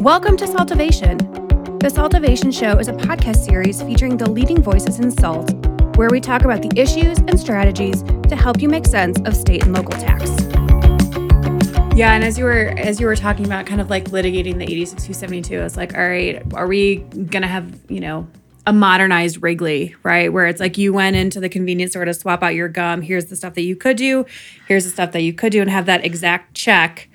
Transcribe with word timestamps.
Welcome 0.00 0.38
to 0.38 0.46
SALTovation. 0.46 1.18
The 1.78 1.88
SALTovation 1.88 2.58
Show 2.58 2.78
is 2.78 2.88
a 2.88 2.94
podcast 2.94 3.44
series 3.44 3.82
featuring 3.82 4.16
the 4.16 4.30
leading 4.30 4.62
voices 4.62 4.98
in 4.98 5.10
salt, 5.10 5.52
where 5.98 6.08
we 6.08 6.22
talk 6.22 6.42
about 6.42 6.62
the 6.62 6.72
issues 6.74 7.18
and 7.18 7.38
strategies 7.38 8.02
to 8.02 8.34
help 8.34 8.62
you 8.62 8.70
make 8.70 8.86
sense 8.86 9.20
of 9.26 9.36
state 9.36 9.62
and 9.62 9.74
local 9.74 9.92
tax. 9.92 10.30
Yeah, 11.94 12.14
and 12.14 12.24
as 12.24 12.38
you 12.38 12.44
were 12.44 12.72
as 12.78 12.98
you 12.98 13.04
were 13.04 13.14
talking 13.14 13.44
about 13.44 13.66
kind 13.66 13.78
of 13.78 13.90
like 13.90 14.06
litigating 14.06 14.56
the 14.56 14.64
86272, 14.64 15.60
I 15.60 15.64
was 15.64 15.76
like, 15.76 15.94
all 15.94 16.08
right, 16.08 16.42
are 16.54 16.66
we 16.66 16.96
gonna 16.96 17.46
have, 17.46 17.78
you 17.90 18.00
know, 18.00 18.26
a 18.66 18.72
modernized 18.72 19.42
Wrigley, 19.42 19.94
right? 20.02 20.32
Where 20.32 20.46
it's 20.46 20.60
like 20.60 20.78
you 20.78 20.94
went 20.94 21.16
into 21.16 21.40
the 21.40 21.50
convenience 21.50 21.92
store 21.92 22.06
to 22.06 22.14
swap 22.14 22.42
out 22.42 22.54
your 22.54 22.68
gum. 22.68 23.02
Here's 23.02 23.26
the 23.26 23.36
stuff 23.36 23.52
that 23.52 23.62
you 23.62 23.76
could 23.76 23.98
do. 23.98 24.24
Here's 24.66 24.84
the 24.84 24.90
stuff 24.90 25.12
that 25.12 25.20
you 25.20 25.34
could 25.34 25.52
do, 25.52 25.60
and 25.60 25.68
have 25.68 25.84
that 25.84 26.06
exact 26.06 26.54
check 26.54 27.10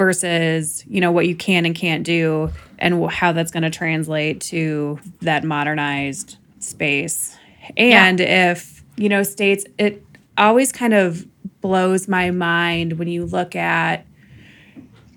versus 0.00 0.82
you 0.88 0.98
know 0.98 1.12
what 1.12 1.28
you 1.28 1.36
can 1.36 1.66
and 1.66 1.74
can't 1.74 2.04
do, 2.04 2.50
and 2.78 3.06
how 3.10 3.32
that's 3.32 3.50
going 3.50 3.64
to 3.64 3.70
translate 3.70 4.40
to 4.40 4.98
that 5.20 5.44
modernized 5.44 6.38
space. 6.58 7.36
And 7.76 8.18
yeah. 8.18 8.52
if 8.52 8.82
you 8.96 9.10
know 9.10 9.22
states, 9.22 9.66
it 9.76 10.02
always 10.38 10.72
kind 10.72 10.94
of 10.94 11.26
blows 11.60 12.08
my 12.08 12.30
mind 12.30 12.94
when 12.98 13.08
you 13.08 13.26
look 13.26 13.54
at 13.54 14.06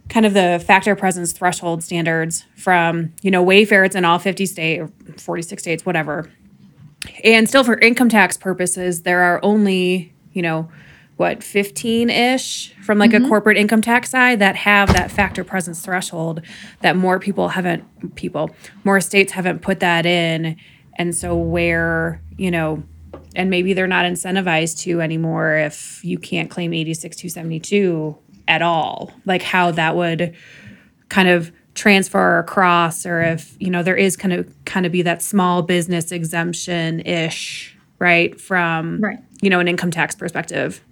kind 0.09 0.25
of 0.25 0.33
the 0.33 0.61
factor 0.67 0.97
presence 0.97 1.31
threshold 1.31 1.81
standards 1.81 2.43
from, 2.57 3.13
you 3.21 3.31
know, 3.31 3.43
Wayfair, 3.43 3.85
it's 3.85 3.95
in 3.95 4.03
all 4.03 4.19
50 4.19 4.45
states, 4.45 4.91
46 5.15 5.63
states, 5.63 5.85
whatever. 5.85 6.29
And 7.23 7.47
still 7.47 7.63
for 7.63 7.79
income 7.79 8.09
tax 8.09 8.35
purposes, 8.35 9.03
there 9.03 9.21
are 9.21 9.39
only, 9.43 10.13
you 10.33 10.41
know, 10.41 10.69
what 11.23 11.41
15 11.41 12.09
ish 12.09 12.73
from 12.83 12.97
like 12.97 13.11
mm-hmm. 13.11 13.23
a 13.23 13.29
corporate 13.29 13.55
income 13.55 13.81
tax 13.81 14.09
side 14.09 14.39
that 14.39 14.57
have 14.57 14.91
that 14.91 15.09
factor 15.09 15.45
presence 15.45 15.79
threshold 15.79 16.41
that 16.81 16.97
more 16.97 17.17
people 17.17 17.47
haven't 17.47 17.85
people 18.15 18.51
more 18.83 18.99
states 18.99 19.31
haven't 19.31 19.61
put 19.61 19.79
that 19.79 20.05
in 20.05 20.57
and 20.97 21.15
so 21.15 21.33
where 21.33 22.21
you 22.35 22.51
know 22.51 22.83
and 23.37 23.49
maybe 23.49 23.71
they're 23.71 23.87
not 23.87 24.03
incentivized 24.03 24.79
to 24.79 24.99
anymore 24.99 25.55
if 25.55 26.03
you 26.03 26.19
can't 26.19 26.49
claim 26.49 26.73
86 26.73 27.15
272 27.15 28.17
at 28.49 28.61
all 28.61 29.13
like 29.25 29.43
how 29.43 29.71
that 29.71 29.95
would 29.95 30.35
kind 31.07 31.29
of 31.29 31.53
transfer 31.73 32.39
across 32.39 33.05
or 33.05 33.21
if 33.21 33.55
you 33.61 33.69
know 33.69 33.81
there 33.81 33.95
is 33.95 34.17
kind 34.17 34.33
of 34.33 34.53
kind 34.65 34.85
of 34.85 34.91
be 34.91 35.01
that 35.03 35.21
small 35.21 35.61
business 35.61 36.11
exemption 36.11 36.99
ish 36.99 37.77
right 37.99 38.41
from 38.41 38.99
right. 38.99 39.19
you 39.41 39.49
know 39.49 39.61
an 39.61 39.69
income 39.69 39.89
tax 39.89 40.15
perspective 40.15 40.83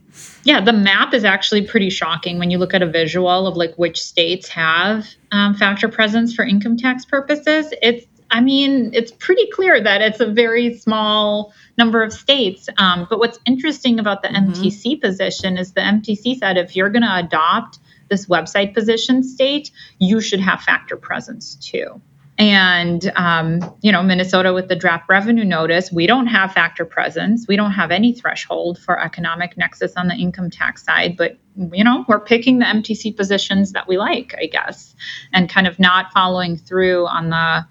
yeah 0.44 0.62
the 0.62 0.74
map 0.74 1.14
is 1.14 1.24
actually 1.24 1.66
pretty 1.66 1.90
shocking 1.90 2.40
when 2.40 2.52
you 2.52 2.58
look 2.58 2.74
at 2.74 2.82
a 2.82 2.88
visual 2.88 3.48
of 3.48 3.56
like 3.56 3.76
which 3.76 4.02
states 4.02 4.48
have 4.50 5.08
um, 5.32 5.54
factor 5.54 5.88
presence 5.88 6.34
for 6.34 6.44
income 6.44 6.78
tax 6.78 7.06
purposes 7.06 7.74
it's 7.82 8.06
i 8.30 8.42
mean 8.42 8.92
it's 8.94 9.12
pretty 9.12 9.48
clear 9.52 9.82
that 9.82 10.02
it's 10.02 10.20
a 10.20 10.28
very 10.28 10.78
small 10.78 11.54
number 11.82 12.04
of 12.04 12.14
states. 12.14 12.70
Um, 12.78 13.08
but 13.10 13.18
what's 13.18 13.40
interesting 13.46 14.00
about 14.00 14.22
the 14.22 14.30
mm-hmm. 14.30 14.52
MTC 14.52 15.02
position 15.02 15.58
is 15.58 15.74
the 15.74 15.82
MTC 15.82 16.38
said 16.38 16.58
if 16.58 16.76
you're 16.76 16.90
going 16.90 17.02
to 17.02 17.16
adopt 17.16 17.80
this 18.10 18.28
website 18.28 18.74
position 18.74 19.24
state, 19.24 19.72
you 19.98 20.22
should 20.22 20.42
have 20.42 20.62
factor 20.62 20.98
presence 20.98 21.56
too. 21.56 22.00
And, 22.42 23.12
um, 23.18 23.60
you 23.84 23.92
know, 23.92 24.02
Minnesota 24.02 24.52
with 24.52 24.68
the 24.68 24.76
draft 24.76 25.08
revenue 25.08 25.46
notice, 25.46 25.92
we 25.92 26.08
don't 26.08 26.26
have 26.26 26.52
factor 26.52 26.86
presence. 26.86 27.46
We 27.48 27.56
don't 27.56 27.70
have 27.70 27.92
any 27.92 28.14
threshold 28.14 28.80
for 28.80 29.00
economic 29.00 29.58
nexus 29.58 29.94
on 29.96 30.08
the 30.08 30.16
income 30.16 30.50
tax 30.50 30.84
side. 30.84 31.18
But, 31.18 31.38
you 31.72 31.84
know, 31.84 32.04
we're 32.08 32.20
picking 32.20 32.58
the 32.58 32.66
MTC 32.66 33.16
positions 33.16 33.74
that 33.74 33.88
we 33.88 34.00
like, 34.00 34.34
I 34.40 34.48
guess, 34.48 34.96
and 35.32 35.50
kind 35.50 35.68
of 35.68 35.78
not 35.78 36.12
following 36.14 36.58
through 36.58 37.06
on 37.06 37.30
the 37.30 37.68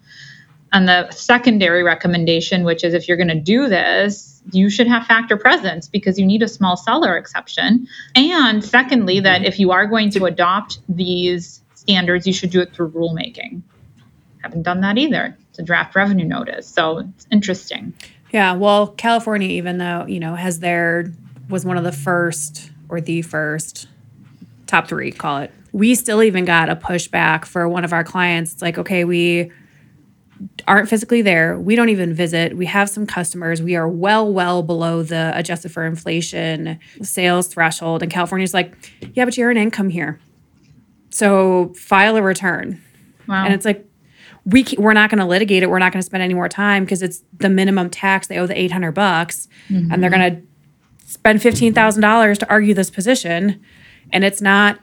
and 0.73 0.87
the 0.87 1.11
secondary 1.11 1.83
recommendation, 1.83 2.63
which 2.63 2.85
is 2.85 2.95
if 2.95 3.09
you're 3.09 3.17
going 3.17 3.27
to 3.27 3.41
do 3.41 3.69
this, 3.69 4.41
you 4.53 4.71
should 4.71 4.87
have 4.87 5.05
factor 5.05 5.37
presence 5.37 5.89
because 5.89 6.17
you 6.17 6.25
need 6.25 6.45
a 6.45 6.49
small 6.49 6.77
seller 6.77 7.17
exception. 7.17 7.89
And 8.15 8.65
secondly, 8.65 9.19
that 9.19 9.45
if 9.45 9.59
you 9.59 9.73
are 9.73 9.89
going 9.89 10.11
to 10.11 10.27
adopt 10.27 10.79
these 10.89 11.61
standards, 11.75 12.25
you 12.25 12.33
should 12.33 12.51
do 12.51 12.61
it 12.61 12.73
through 12.73 12.93
rulemaking. 12.93 13.63
Haven't 14.43 14.63
done 14.63 14.81
that 14.81 14.99
either. 14.99 15.37
It's 15.51 15.59
a 15.59 15.63
draft 15.63 15.95
revenue 15.95 16.27
notice. 16.27 16.67
So 16.67 16.99
it's 16.99 17.27
interesting. 17.31 17.93
Yeah. 18.33 18.53
Well, 18.55 18.89
California, 18.89 19.49
even 19.49 19.79
though, 19.79 20.07
you 20.07 20.21
know, 20.21 20.35
has 20.35 20.61
their, 20.61 21.13
was 21.49 21.65
one 21.65 21.77
of 21.77 21.85
the 21.85 21.93
first 21.93 22.71
or 22.89 23.01
the 23.01 23.23
first 23.23 23.89
top 24.67 24.89
three, 24.89 25.11
call 25.11 25.39
it. 25.39 25.53
We 25.73 25.95
still 25.95 26.23
even 26.23 26.45
got 26.45 26.69
a 26.69 26.77
pushback 26.77 27.45
for 27.45 27.69
one 27.69 27.85
of 27.85 27.93
our 27.93 28.05
clients. 28.05 28.53
It's 28.53 28.63
like, 28.63 28.79
okay, 28.79 29.05
we, 29.05 29.53
aren't 30.67 30.89
physically 30.89 31.23
there. 31.23 31.59
We 31.59 31.77
don't 31.77 31.89
even 31.89 32.15
visit. 32.15 32.57
We 32.57 32.67
have 32.67 32.89
some 32.89 33.07
customers. 33.07 33.61
We 33.61 33.77
are 33.77 33.89
well, 33.89 34.33
well 34.33 34.63
below 34.63 35.03
the 35.03 35.33
adjusted 35.35 35.71
for 35.71 35.85
inflation 35.85 36.79
sales 37.03 37.49
threshold. 37.49 38.03
And 38.03 38.11
California's 38.11 38.55
like, 38.55 38.75
yeah, 39.15 39.25
but 39.25 39.37
you 39.37 39.45
earn 39.45 39.57
income 39.57 39.91
here. 39.91 40.19
So 41.11 41.75
file 41.77 42.17
a 42.17 42.23
return. 42.23 42.81
Wow. 43.29 43.45
And 43.45 43.55
it's 43.55 43.65
like, 43.65 43.87
we 44.47 44.65
we're 44.79 44.93
not 44.93 45.11
going 45.11 45.19
to 45.19 45.27
litigate 45.27 45.63
it. 45.63 45.71
We're 45.71 45.79
not 45.79 45.93
going 45.93 46.01
to 46.01 46.07
spend 46.07 46.23
any 46.23 46.35
more 46.35 46.49
time 46.49 46.85
because 46.85 47.03
it's 47.03 47.23
the 47.39 47.49
minimum 47.51 47.91
tax. 47.91 48.27
They 48.27 48.39
owe 48.39 48.47
the 48.47 48.59
800 48.59 48.93
bucks 48.93 49.49
mm-hmm. 49.69 49.93
and 49.93 50.03
they're 50.03 50.11
going 50.11 50.37
to 50.37 50.43
spend 51.07 51.41
$15,000 51.41 52.39
to 52.39 52.51
argue 52.51 52.75
this 52.75 52.91
position. 52.91 53.61
And 54.13 54.25
it's 54.25 54.41
not 54.41 54.79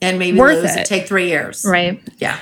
and 0.00 0.18
maybe 0.18 0.38
worth 0.38 0.62
lose 0.62 0.76
it. 0.76 0.86
take 0.86 1.06
three 1.06 1.28
years. 1.28 1.64
Right. 1.66 2.02
Yeah. 2.18 2.38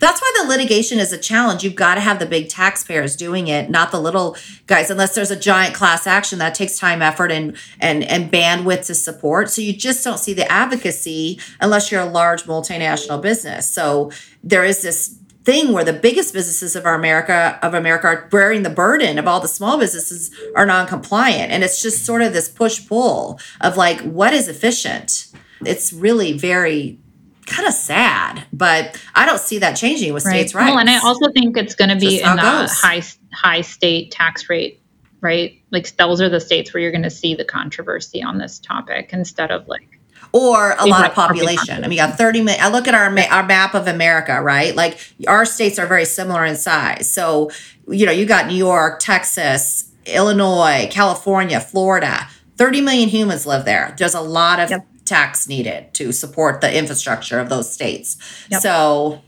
That's 0.00 0.20
why 0.20 0.32
the 0.40 0.48
litigation 0.48 0.98
is 1.00 1.12
a 1.12 1.18
challenge. 1.18 1.64
You've 1.64 1.74
got 1.74 1.96
to 1.96 2.00
have 2.00 2.18
the 2.18 2.26
big 2.26 2.48
taxpayers 2.48 3.16
doing 3.16 3.48
it, 3.48 3.68
not 3.68 3.90
the 3.90 4.00
little 4.00 4.36
guys, 4.66 4.90
unless 4.90 5.14
there's 5.14 5.30
a 5.30 5.36
giant 5.38 5.74
class 5.74 6.06
action 6.06 6.38
that 6.38 6.54
takes 6.54 6.78
time, 6.78 7.02
effort, 7.02 7.32
and 7.32 7.56
and 7.80 8.04
and 8.04 8.30
bandwidth 8.30 8.86
to 8.86 8.94
support. 8.94 9.50
So 9.50 9.60
you 9.60 9.72
just 9.72 10.04
don't 10.04 10.18
see 10.18 10.34
the 10.34 10.50
advocacy 10.50 11.40
unless 11.60 11.90
you're 11.90 12.02
a 12.02 12.06
large 12.06 12.44
multinational 12.44 13.20
business. 13.20 13.68
So 13.68 14.12
there 14.44 14.64
is 14.64 14.82
this 14.82 15.17
thing 15.48 15.72
where 15.72 15.84
the 15.84 15.94
biggest 15.94 16.34
businesses 16.34 16.76
of 16.76 16.84
our 16.84 16.94
America 16.94 17.58
of 17.62 17.72
America 17.72 18.06
are 18.06 18.28
bearing 18.30 18.64
the 18.64 18.70
burden 18.70 19.18
of 19.18 19.26
all 19.26 19.40
the 19.40 19.48
small 19.48 19.78
businesses 19.78 20.30
are 20.54 20.66
non-compliant. 20.66 21.50
And 21.50 21.64
it's 21.64 21.80
just 21.80 22.04
sort 22.04 22.20
of 22.20 22.34
this 22.34 22.50
push-pull 22.50 23.40
of 23.62 23.78
like 23.78 23.98
what 24.02 24.34
is 24.34 24.46
efficient. 24.46 25.28
It's 25.64 25.90
really 25.90 26.36
very 26.36 26.98
kind 27.46 27.66
of 27.66 27.72
sad, 27.72 28.44
but 28.52 29.02
I 29.14 29.24
don't 29.24 29.40
see 29.40 29.58
that 29.60 29.72
changing 29.72 30.12
with 30.12 30.26
right. 30.26 30.32
states' 30.32 30.54
rights. 30.54 30.68
Well, 30.70 30.80
and 30.80 30.90
I 30.90 30.98
also 30.98 31.32
think 31.32 31.56
it's 31.56 31.74
going 31.74 31.88
to 31.88 31.96
be 31.96 32.20
in 32.20 32.36
the 32.36 32.68
high 32.70 33.02
high 33.32 33.62
state 33.62 34.10
tax 34.10 34.50
rate, 34.50 34.82
right? 35.22 35.62
Like 35.70 35.96
those 35.96 36.20
are 36.20 36.28
the 36.28 36.40
states 36.40 36.74
where 36.74 36.82
you're 36.82 36.92
going 36.92 37.04
to 37.04 37.10
see 37.10 37.34
the 37.34 37.46
controversy 37.46 38.22
on 38.22 38.36
this 38.36 38.58
topic 38.58 39.14
instead 39.14 39.50
of 39.50 39.66
like 39.66 39.87
or 40.32 40.74
a 40.78 40.86
lot 40.86 41.06
of 41.06 41.14
population. 41.14 41.84
I 41.84 41.88
mean, 41.88 41.92
you 41.92 42.04
got 42.04 42.18
30 42.18 42.42
million. 42.42 42.62
I 42.62 42.68
look 42.68 42.88
at 42.88 42.94
our, 42.94 43.10
ma- 43.10 43.28
our 43.30 43.44
map 43.44 43.74
of 43.74 43.86
America, 43.86 44.40
right? 44.40 44.74
Like 44.74 44.98
our 45.26 45.44
states 45.44 45.78
are 45.78 45.86
very 45.86 46.04
similar 46.04 46.44
in 46.44 46.56
size. 46.56 47.10
So, 47.10 47.50
you 47.88 48.06
know, 48.06 48.12
you 48.12 48.26
got 48.26 48.46
New 48.46 48.56
York, 48.56 49.00
Texas, 49.00 49.90
Illinois, 50.06 50.88
California, 50.90 51.60
Florida. 51.60 52.28
30 52.56 52.80
million 52.80 53.08
humans 53.08 53.46
live 53.46 53.64
there. 53.64 53.94
There's 53.98 54.14
a 54.14 54.20
lot 54.20 54.60
of 54.60 54.70
yep 54.70 54.86
tax 55.08 55.48
needed 55.48 55.92
to 55.94 56.12
support 56.12 56.60
the 56.60 56.76
infrastructure 56.76 57.40
of 57.40 57.48
those 57.48 57.72
states. 57.72 58.18
Yep. 58.50 58.60
So 58.60 59.22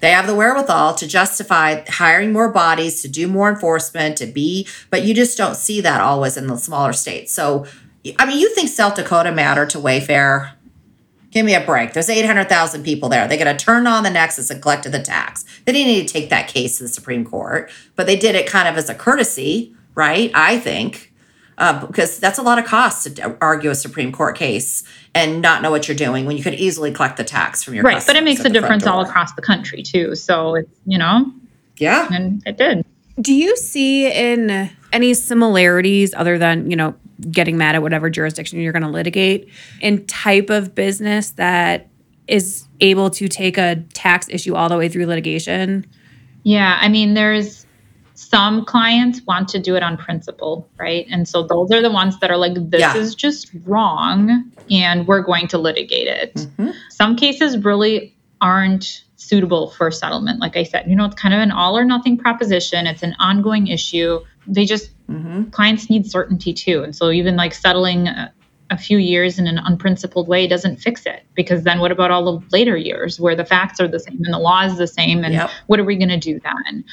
they 0.00 0.10
have 0.10 0.26
the 0.26 0.34
wherewithal 0.34 0.94
to 0.94 1.06
justify 1.06 1.84
hiring 1.88 2.32
more 2.32 2.50
bodies 2.50 3.00
to 3.02 3.08
do 3.08 3.26
more 3.26 3.48
enforcement 3.48 4.18
to 4.18 4.26
be 4.26 4.66
but 4.90 5.04
you 5.04 5.14
just 5.14 5.38
don't 5.38 5.54
see 5.54 5.80
that 5.80 6.02
always 6.02 6.36
in 6.36 6.48
the 6.48 6.56
smaller 6.58 6.92
states 6.92 7.32
so 7.32 7.64
i 8.18 8.26
mean 8.26 8.38
you 8.38 8.54
think 8.54 8.68
south 8.68 8.94
dakota 8.94 9.32
mattered 9.32 9.70
to 9.70 9.78
wayfair? 9.78 10.52
Give 11.30 11.46
me 11.46 11.54
a 11.54 11.64
break. 11.64 11.92
There's 11.92 12.10
800000 12.10 12.82
people 12.82 13.08
there. 13.08 13.28
They 13.28 13.36
got 13.36 13.56
to 13.56 13.64
turn 13.64 13.86
on 13.86 14.02
the 14.02 14.10
nexus 14.10 14.50
and 14.50 14.60
collected 14.60 14.90
the 14.90 14.98
tax. 14.98 15.44
They 15.64 15.70
didn't 15.70 15.86
need 15.86 16.08
to 16.08 16.12
take 16.12 16.28
that 16.30 16.48
case 16.48 16.78
to 16.78 16.84
the 16.84 16.88
supreme 16.88 17.24
court 17.24 17.70
but 17.94 18.06
they 18.06 18.16
did 18.16 18.34
it 18.34 18.48
kind 18.48 18.66
of 18.66 18.76
as 18.76 18.88
a 18.88 18.94
courtesy 18.94 19.74
right? 19.94 20.30
I 20.34 20.58
think. 20.58 21.08
Uh, 21.58 21.84
because 21.86 22.18
that's 22.18 22.38
a 22.38 22.42
lot 22.42 22.58
of 22.58 22.64
cost 22.64 23.16
to 23.16 23.36
argue 23.42 23.68
a 23.68 23.74
Supreme 23.74 24.12
Court 24.12 24.34
case 24.34 24.82
and 25.14 25.42
not 25.42 25.60
know 25.60 25.70
what 25.70 25.88
you're 25.88 25.96
doing 25.96 26.24
when 26.24 26.38
you 26.38 26.42
could 26.42 26.54
easily 26.54 26.90
collect 26.90 27.18
the 27.18 27.24
tax 27.24 27.62
from 27.62 27.74
your 27.74 27.84
right. 27.84 28.02
But 28.06 28.16
it 28.16 28.24
makes 28.24 28.42
a 28.42 28.48
difference 28.48 28.86
all 28.86 29.02
across 29.02 29.34
the 29.34 29.42
country 29.42 29.82
too. 29.82 30.14
So 30.14 30.54
it's 30.54 30.70
you 30.86 30.96
know, 30.96 31.30
yeah, 31.76 32.08
and 32.10 32.42
it 32.46 32.56
did. 32.56 32.86
Do 33.20 33.34
you 33.34 33.58
see 33.58 34.10
in 34.10 34.70
any 34.92 35.14
similarities 35.14 36.14
other 36.14 36.38
than 36.38 36.70
you 36.70 36.76
know 36.76 36.94
getting 37.30 37.56
mad 37.56 37.74
at 37.74 37.82
whatever 37.82 38.08
jurisdiction 38.08 38.60
you're 38.60 38.72
going 38.72 38.82
to 38.82 38.88
litigate 38.88 39.48
in 39.80 40.06
type 40.06 40.50
of 40.50 40.74
business 40.74 41.32
that 41.32 41.88
is 42.26 42.66
able 42.80 43.10
to 43.10 43.28
take 43.28 43.58
a 43.58 43.76
tax 43.92 44.26
issue 44.30 44.54
all 44.54 44.68
the 44.68 44.78
way 44.78 44.88
through 44.88 45.06
litigation? 45.06 45.84
Yeah, 46.44 46.78
I 46.80 46.88
mean, 46.88 47.14
there's 47.14 47.66
some 48.14 48.64
clients 48.64 49.20
want 49.26 49.48
to 49.48 49.58
do 49.58 49.76
it 49.76 49.82
on 49.82 49.96
principle, 49.96 50.68
right? 50.78 51.06
And 51.10 51.26
so 51.26 51.42
those 51.42 51.72
are 51.72 51.82
the 51.82 51.90
ones 51.90 52.18
that 52.20 52.30
are 52.30 52.36
like, 52.36 52.54
this 52.70 52.80
yeah. 52.80 52.96
is 52.96 53.14
just 53.14 53.50
wrong 53.64 54.50
and 54.70 55.06
we're 55.06 55.22
going 55.22 55.48
to 55.48 55.58
litigate 55.58 56.06
it. 56.06 56.34
Mm-hmm. 56.34 56.70
Some 56.90 57.16
cases 57.16 57.58
really 57.64 58.14
aren't 58.40 59.04
suitable 59.16 59.70
for 59.70 59.90
settlement. 59.90 60.40
Like 60.40 60.56
I 60.56 60.62
said, 60.62 60.88
you 60.88 60.96
know, 60.96 61.06
it's 61.06 61.14
kind 61.14 61.34
of 61.34 61.40
an 61.40 61.50
all 61.50 61.76
or 61.76 61.84
nothing 61.84 62.16
proposition. 62.16 62.86
It's 62.86 63.02
an 63.02 63.16
ongoing 63.18 63.66
issue. 63.66 64.20
They 64.46 64.64
just 64.64 64.90
mm-hmm. 65.06 65.50
clients 65.50 65.90
need 65.90 66.10
certainty 66.10 66.52
too, 66.52 66.82
and 66.82 66.94
so 66.94 67.10
even 67.10 67.36
like 67.36 67.54
settling. 67.54 68.08
A, 68.08 68.32
a 68.72 68.78
few 68.78 68.98
years 68.98 69.36
in 69.36 69.48
an 69.48 69.58
unprincipled 69.58 70.28
way 70.28 70.46
doesn't 70.46 70.76
fix 70.76 71.04
it 71.04 71.24
because 71.34 71.64
then 71.64 71.80
what 71.80 71.90
about 71.90 72.12
all 72.12 72.38
the 72.38 72.46
later 72.52 72.76
years 72.76 73.18
where 73.18 73.34
the 73.34 73.44
facts 73.44 73.80
are 73.80 73.88
the 73.88 73.98
same 73.98 74.20
and 74.22 74.32
the 74.32 74.38
law 74.38 74.62
is 74.62 74.78
the 74.78 74.86
same 74.86 75.24
and 75.24 75.34
yep. 75.34 75.50
what 75.66 75.80
are 75.80 75.84
we 75.84 75.96
going 75.96 76.08
to 76.08 76.16
do 76.16 76.38
then 76.38 76.84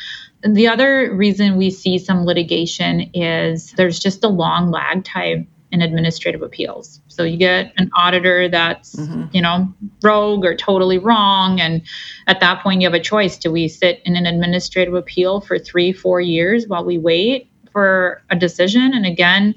the 0.42 0.68
other 0.68 1.14
reason 1.14 1.56
we 1.56 1.70
see 1.70 1.98
some 1.98 2.26
litigation 2.26 3.12
is 3.14 3.74
there's 3.74 4.00
just 4.00 4.24
a 4.24 4.28
long 4.28 4.72
lag 4.72 5.04
time 5.04 5.48
in 5.72 5.82
administrative 5.82 6.42
appeals. 6.42 7.02
So 7.18 7.24
you 7.24 7.36
get 7.36 7.74
an 7.78 7.90
auditor 7.98 8.48
that's, 8.48 8.96
mm-hmm. 8.96 9.24
you 9.32 9.42
know, 9.42 9.74
rogue 10.04 10.46
or 10.46 10.56
totally 10.56 11.00
wrong. 11.00 11.60
And 11.60 11.82
at 12.28 12.42
that 12.42 12.62
point, 12.62 12.80
you 12.80 12.86
have 12.86 12.94
a 12.94 13.00
choice. 13.00 13.38
Do 13.38 13.52
we 13.52 13.68
sit 13.68 14.04
in 14.06 14.16
an 14.16 14.28
administrative 14.28 14.94
appeal 14.94 15.42
for 15.42 15.58
three, 15.58 15.92
four 15.92 16.22
years 16.22 16.68
while 16.68 16.86
we 16.86 17.00
wait 17.00 17.50
for 17.72 18.22
a 18.30 18.36
decision? 18.36 18.94
And 18.94 19.04
again, 19.04 19.56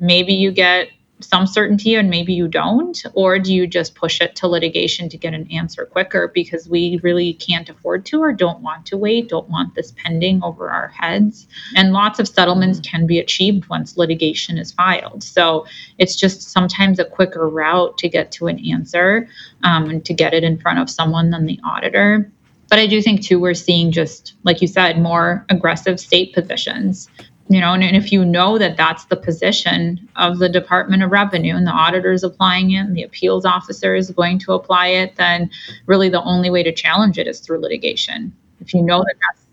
maybe 0.00 0.34
you 0.34 0.50
get 0.50 0.88
some 1.20 1.46
certainty 1.46 1.94
and 1.94 2.10
maybe 2.10 2.34
you 2.34 2.46
don't? 2.46 3.02
Or 3.14 3.38
do 3.38 3.54
you 3.54 3.66
just 3.66 3.94
push 3.94 4.20
it 4.20 4.36
to 4.36 4.48
litigation 4.48 5.08
to 5.08 5.16
get 5.16 5.34
an 5.34 5.50
answer 5.50 5.86
quicker 5.86 6.30
because 6.34 6.68
we 6.68 7.00
really 7.02 7.32
can't 7.34 7.68
afford 7.68 8.04
to 8.06 8.20
or 8.20 8.32
don't 8.32 8.60
want 8.60 8.86
to 8.86 8.96
wait, 8.96 9.28
don't 9.28 9.48
want 9.48 9.74
this 9.74 9.92
pending 9.96 10.42
over 10.42 10.70
our 10.70 10.88
heads? 10.88 11.46
And 11.74 11.92
lots 11.92 12.18
of 12.18 12.28
settlements 12.28 12.80
can 12.80 13.06
be 13.06 13.18
achieved 13.18 13.68
once 13.68 13.96
litigation 13.96 14.58
is 14.58 14.72
filed. 14.72 15.22
So 15.22 15.66
it's 15.98 16.16
just 16.16 16.42
sometimes 16.42 16.98
a 16.98 17.04
quicker 17.04 17.48
route 17.48 17.96
to 17.98 18.08
get 18.08 18.32
to 18.32 18.48
an 18.48 18.58
answer 18.70 19.28
um, 19.62 19.88
and 19.88 20.04
to 20.04 20.14
get 20.14 20.34
it 20.34 20.44
in 20.44 20.58
front 20.58 20.78
of 20.78 20.90
someone 20.90 21.30
than 21.30 21.46
the 21.46 21.60
auditor. 21.64 22.30
But 22.68 22.80
I 22.80 22.88
do 22.88 23.00
think, 23.00 23.22
too, 23.22 23.38
we're 23.38 23.54
seeing 23.54 23.92
just, 23.92 24.34
like 24.42 24.60
you 24.60 24.66
said, 24.66 25.00
more 25.00 25.46
aggressive 25.48 26.00
state 26.00 26.34
positions 26.34 27.08
you 27.48 27.60
know 27.60 27.72
and, 27.72 27.82
and, 27.82 27.96
if 27.96 28.12
you 28.12 28.24
know 28.24 28.58
that 28.58 28.76
that's 28.76 29.04
the 29.06 29.16
position 29.16 30.08
of 30.16 30.38
the 30.38 30.48
department 30.48 31.02
of 31.02 31.10
revenue 31.10 31.54
and 31.54 31.66
the 31.66 31.72
auditor 31.72 32.12
is 32.12 32.24
applying 32.24 32.70
it 32.72 32.80
and 32.80 32.96
the 32.96 33.02
appeals 33.02 33.44
officer 33.44 33.94
is 33.94 34.10
going 34.10 34.38
to 34.38 34.52
apply 34.52 34.88
it 34.88 35.16
then 35.16 35.50
really 35.86 36.08
the 36.08 36.22
only 36.22 36.50
way 36.50 36.62
to 36.62 36.72
challenge 36.72 37.18
it 37.18 37.26
is 37.26 37.40
through 37.40 37.58
litigation 37.58 38.32
if 38.60 38.74
you 38.74 38.82
know 38.82 38.98
that 38.98 39.14
that's 39.20 39.46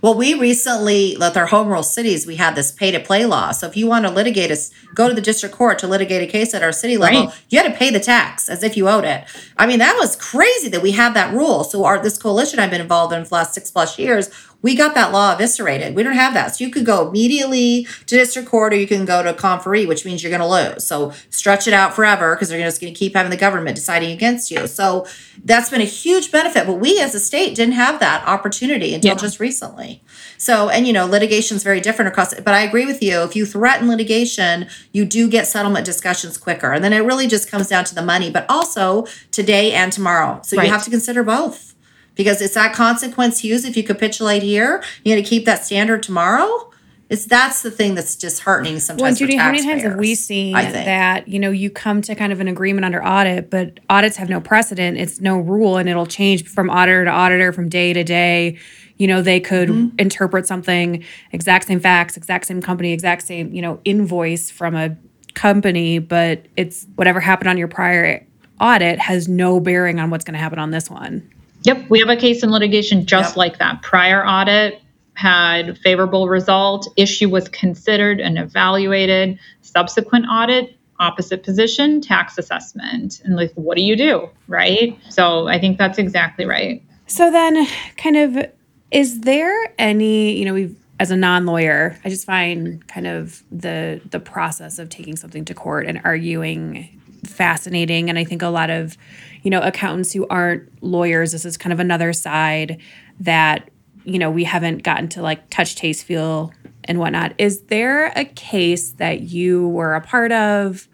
well, 0.00 0.14
we 0.14 0.34
recently, 0.34 1.16
with 1.18 1.36
our 1.36 1.46
home 1.46 1.68
rule 1.68 1.82
cities, 1.82 2.26
we 2.26 2.36
had 2.36 2.54
this 2.54 2.72
pay 2.72 2.90
to 2.90 3.00
play 3.00 3.24
law. 3.24 3.52
So 3.52 3.66
if 3.66 3.76
you 3.76 3.86
want 3.86 4.04
to 4.04 4.10
litigate 4.10 4.50
us, 4.50 4.70
go 4.94 5.08
to 5.08 5.14
the 5.14 5.20
district 5.20 5.54
court 5.54 5.78
to 5.78 5.86
litigate 5.86 6.28
a 6.28 6.30
case 6.30 6.54
at 6.54 6.62
our 6.62 6.72
city 6.72 6.96
level, 6.96 7.26
right. 7.26 7.44
you 7.48 7.58
had 7.58 7.70
to 7.70 7.78
pay 7.78 7.90
the 7.90 8.00
tax 8.00 8.48
as 8.48 8.62
if 8.62 8.76
you 8.76 8.88
owed 8.88 9.04
it. 9.04 9.24
I 9.56 9.66
mean, 9.66 9.78
that 9.78 9.96
was 9.98 10.16
crazy 10.16 10.68
that 10.68 10.82
we 10.82 10.92
had 10.92 11.14
that 11.14 11.32
rule. 11.32 11.64
So 11.64 11.84
our 11.84 12.02
this 12.02 12.18
coalition 12.18 12.58
I've 12.58 12.70
been 12.70 12.80
involved 12.80 13.14
in 13.14 13.22
for 13.24 13.28
the 13.30 13.34
last 13.36 13.54
six 13.54 13.70
plus 13.70 13.98
years, 13.98 14.28
we 14.62 14.76
got 14.76 14.94
that 14.94 15.12
law 15.12 15.34
eviscerated. 15.34 15.94
We 15.94 16.02
don't 16.02 16.14
have 16.14 16.34
that. 16.34 16.54
So 16.56 16.64
you 16.64 16.70
could 16.70 16.86
go 16.86 17.08
immediately 17.08 17.84
to 18.06 18.16
district 18.16 18.48
court 18.48 18.72
or 18.72 18.76
you 18.76 18.86
can 18.86 19.04
go 19.04 19.22
to 19.22 19.32
conferee, 19.32 19.86
which 19.86 20.04
means 20.04 20.22
you're 20.22 20.36
going 20.36 20.40
to 20.40 20.46
lose. 20.46 20.86
So 20.86 21.12
stretch 21.30 21.66
it 21.66 21.74
out 21.74 21.94
forever 21.94 22.34
because 22.34 22.48
they're 22.48 22.60
just 22.60 22.80
going 22.80 22.94
to 22.94 22.98
keep 22.98 23.14
having 23.14 23.30
the 23.30 23.36
government 23.36 23.74
deciding 23.74 24.12
against 24.12 24.50
you. 24.50 24.66
So 24.68 25.06
that's 25.44 25.68
been 25.68 25.80
a 25.80 25.84
huge 25.84 26.30
benefit. 26.30 26.66
But 26.66 26.74
we 26.74 27.00
as 27.00 27.14
a 27.14 27.20
state 27.20 27.54
didn't 27.54 27.74
have 27.74 27.98
that 28.00 28.26
opportunity 28.26 28.94
until 28.94 29.12
yeah. 29.12 29.16
just 29.16 29.40
recently. 29.40 30.02
So, 30.38 30.68
and 30.68 30.86
you 30.86 30.92
know, 30.92 31.06
litigation 31.06 31.56
is 31.56 31.64
very 31.64 31.80
different 31.80 32.08
across, 32.10 32.34
but 32.34 32.54
I 32.54 32.62
agree 32.62 32.86
with 32.86 33.02
you. 33.02 33.22
If 33.22 33.34
you 33.34 33.44
threaten 33.44 33.88
litigation, 33.88 34.68
you 34.92 35.04
do 35.04 35.28
get 35.28 35.46
settlement 35.46 35.84
discussions 35.84 36.38
quicker. 36.38 36.72
And 36.72 36.84
then 36.84 36.92
it 36.92 37.00
really 37.00 37.26
just 37.26 37.50
comes 37.50 37.68
down 37.68 37.84
to 37.86 37.94
the 37.94 38.02
money, 38.02 38.30
but 38.30 38.46
also 38.48 39.06
today 39.32 39.72
and 39.72 39.92
tomorrow. 39.92 40.40
So 40.42 40.56
right. 40.56 40.66
you 40.66 40.72
have 40.72 40.84
to 40.84 40.90
consider 40.90 41.22
both 41.22 41.71
because 42.14 42.40
it's 42.40 42.54
that 42.54 42.74
consequence 42.74 43.40
huge 43.40 43.64
if 43.64 43.76
you 43.76 43.82
capitulate 43.82 44.42
here 44.42 44.82
you're 45.04 45.14
going 45.14 45.22
to 45.22 45.28
keep 45.28 45.44
that 45.44 45.64
standard 45.64 46.02
tomorrow. 46.02 46.68
It's 47.08 47.26
that's 47.26 47.60
the 47.60 47.70
thing 47.70 47.94
that's 47.94 48.16
disheartening 48.16 48.80
sometimes 48.80 49.02
well 49.02 49.14
judy 49.14 49.36
how 49.36 49.50
many 49.50 49.62
times 49.62 49.82
have 49.82 49.96
we 49.96 50.14
seen 50.14 50.54
that 50.54 51.28
you 51.28 51.38
know 51.38 51.50
you 51.50 51.68
come 51.68 52.00
to 52.00 52.14
kind 52.14 52.32
of 52.32 52.40
an 52.40 52.48
agreement 52.48 52.86
under 52.86 53.04
audit 53.04 53.50
but 53.50 53.80
audits 53.90 54.16
have 54.16 54.30
no 54.30 54.40
precedent 54.40 54.96
it's 54.96 55.20
no 55.20 55.36
rule 55.36 55.76
and 55.76 55.90
it'll 55.90 56.06
change 56.06 56.48
from 56.48 56.70
auditor 56.70 57.04
to 57.04 57.10
auditor 57.10 57.52
from 57.52 57.68
day 57.68 57.92
to 57.92 58.02
day. 58.02 58.58
You 58.96 59.08
know 59.08 59.20
they 59.20 59.40
could 59.40 59.68
mm-hmm. 59.68 59.94
interpret 59.98 60.46
something 60.46 61.04
exact 61.32 61.66
same 61.66 61.80
facts 61.80 62.16
exact 62.16 62.46
same 62.46 62.62
company 62.62 62.92
exact 62.92 63.22
same 63.24 63.52
you 63.52 63.60
know 63.60 63.78
invoice 63.84 64.50
from 64.50 64.74
a 64.74 64.96
company 65.34 65.98
but 65.98 66.46
it's 66.56 66.86
whatever 66.94 67.20
happened 67.20 67.48
on 67.48 67.58
your 67.58 67.68
prior 67.68 68.26
audit 68.58 68.98
has 68.98 69.28
no 69.28 69.60
bearing 69.60 70.00
on 70.00 70.08
what's 70.08 70.24
going 70.24 70.34
to 70.34 70.40
happen 70.40 70.58
on 70.58 70.70
this 70.70 70.88
one 70.88 71.28
Yep, 71.64 71.90
we 71.90 72.00
have 72.00 72.08
a 72.08 72.16
case 72.16 72.42
in 72.42 72.50
litigation 72.50 73.06
just 73.06 73.30
yep. 73.30 73.36
like 73.36 73.58
that. 73.58 73.82
Prior 73.82 74.26
audit 74.26 74.80
had 75.14 75.78
favorable 75.78 76.28
result, 76.28 76.88
issue 76.96 77.28
was 77.28 77.48
considered 77.48 78.20
and 78.20 78.38
evaluated. 78.38 79.38
Subsequent 79.60 80.26
audit, 80.30 80.76
opposite 80.98 81.42
position, 81.42 82.00
tax 82.00 82.38
assessment. 82.38 83.20
And 83.24 83.36
like 83.36 83.52
what 83.54 83.76
do 83.76 83.82
you 83.82 83.96
do, 83.96 84.28
right? 84.48 84.98
So 85.10 85.48
I 85.48 85.58
think 85.58 85.78
that's 85.78 85.98
exactly 85.98 86.46
right. 86.46 86.82
So 87.06 87.30
then 87.30 87.66
kind 87.96 88.16
of 88.16 88.50
is 88.90 89.20
there 89.20 89.74
any, 89.78 90.36
you 90.38 90.44
know, 90.44 90.54
we've 90.54 90.76
as 91.00 91.10
a 91.10 91.16
non-lawyer, 91.16 91.98
I 92.04 92.08
just 92.08 92.24
find 92.24 92.86
kind 92.86 93.08
of 93.08 93.42
the 93.50 94.00
the 94.10 94.20
process 94.20 94.78
of 94.78 94.88
taking 94.88 95.16
something 95.16 95.44
to 95.46 95.54
court 95.54 95.86
and 95.86 96.00
arguing 96.04 97.00
fascinating 97.24 98.08
and 98.08 98.18
I 98.18 98.24
think 98.24 98.42
a 98.42 98.48
lot 98.48 98.70
of 98.70 98.96
you 99.42 99.50
know, 99.50 99.60
accountants 99.60 100.12
who 100.12 100.26
aren't 100.28 100.82
lawyers, 100.82 101.32
this 101.32 101.44
is 101.44 101.56
kind 101.56 101.72
of 101.72 101.80
another 101.80 102.12
side 102.12 102.80
that, 103.20 103.68
you 104.04 104.18
know, 104.18 104.30
we 104.30 104.44
haven't 104.44 104.82
gotten 104.82 105.08
to 105.10 105.22
like 105.22 105.50
touch, 105.50 105.76
taste, 105.76 106.04
feel, 106.04 106.52
and 106.84 106.98
whatnot. 106.98 107.34
Is 107.38 107.62
there 107.62 108.06
a 108.16 108.24
case 108.24 108.92
that 108.92 109.22
you 109.22 109.68
were 109.68 109.94
a 109.94 110.00
part 110.00 110.32
of 110.32 110.88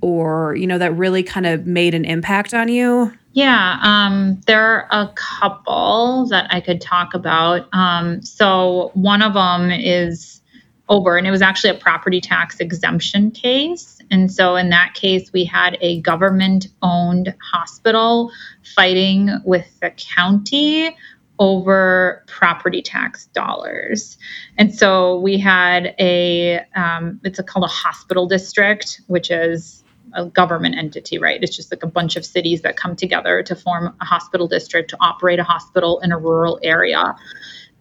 or, 0.00 0.56
you 0.56 0.66
know, 0.66 0.78
that 0.78 0.96
really 0.96 1.22
kind 1.22 1.46
of 1.46 1.66
made 1.66 1.94
an 1.94 2.04
impact 2.04 2.54
on 2.54 2.68
you? 2.68 3.12
Yeah, 3.34 3.78
um, 3.82 4.40
there 4.46 4.62
are 4.62 4.88
a 4.90 5.12
couple 5.14 6.26
that 6.28 6.52
I 6.52 6.60
could 6.60 6.80
talk 6.82 7.14
about. 7.14 7.66
Um, 7.72 8.20
so 8.22 8.90
one 8.94 9.22
of 9.22 9.32
them 9.34 9.70
is 9.70 10.41
over, 10.88 11.16
and 11.16 11.26
it 11.26 11.30
was 11.30 11.42
actually 11.42 11.70
a 11.70 11.78
property 11.78 12.20
tax 12.20 12.60
exemption 12.60 13.30
case. 13.30 13.98
And 14.10 14.30
so 14.30 14.56
in 14.56 14.68
that 14.70 14.94
case, 14.94 15.32
we 15.32 15.44
had 15.44 15.78
a 15.80 16.00
government 16.00 16.66
owned 16.82 17.34
hospital 17.40 18.30
fighting 18.74 19.30
with 19.44 19.66
the 19.80 19.90
county 19.90 20.96
over 21.38 22.24
property 22.26 22.82
tax 22.82 23.26
dollars. 23.26 24.18
And 24.58 24.74
so 24.74 25.18
we 25.18 25.38
had 25.38 25.94
a, 25.98 26.60
um, 26.76 27.20
it's 27.24 27.38
a, 27.38 27.42
called 27.42 27.64
a 27.64 27.68
hospital 27.68 28.26
district, 28.26 29.00
which 29.06 29.30
is 29.30 29.82
a 30.14 30.26
government 30.26 30.76
entity, 30.76 31.18
right? 31.18 31.42
It's 31.42 31.56
just 31.56 31.72
like 31.72 31.82
a 31.82 31.86
bunch 31.86 32.16
of 32.16 32.24
cities 32.24 32.62
that 32.62 32.76
come 32.76 32.96
together 32.96 33.42
to 33.44 33.56
form 33.56 33.94
a 34.00 34.04
hospital 34.04 34.46
district 34.46 34.90
to 34.90 34.96
operate 35.00 35.38
a 35.38 35.44
hospital 35.44 36.00
in 36.00 36.12
a 36.12 36.18
rural 36.18 36.60
area 36.62 37.16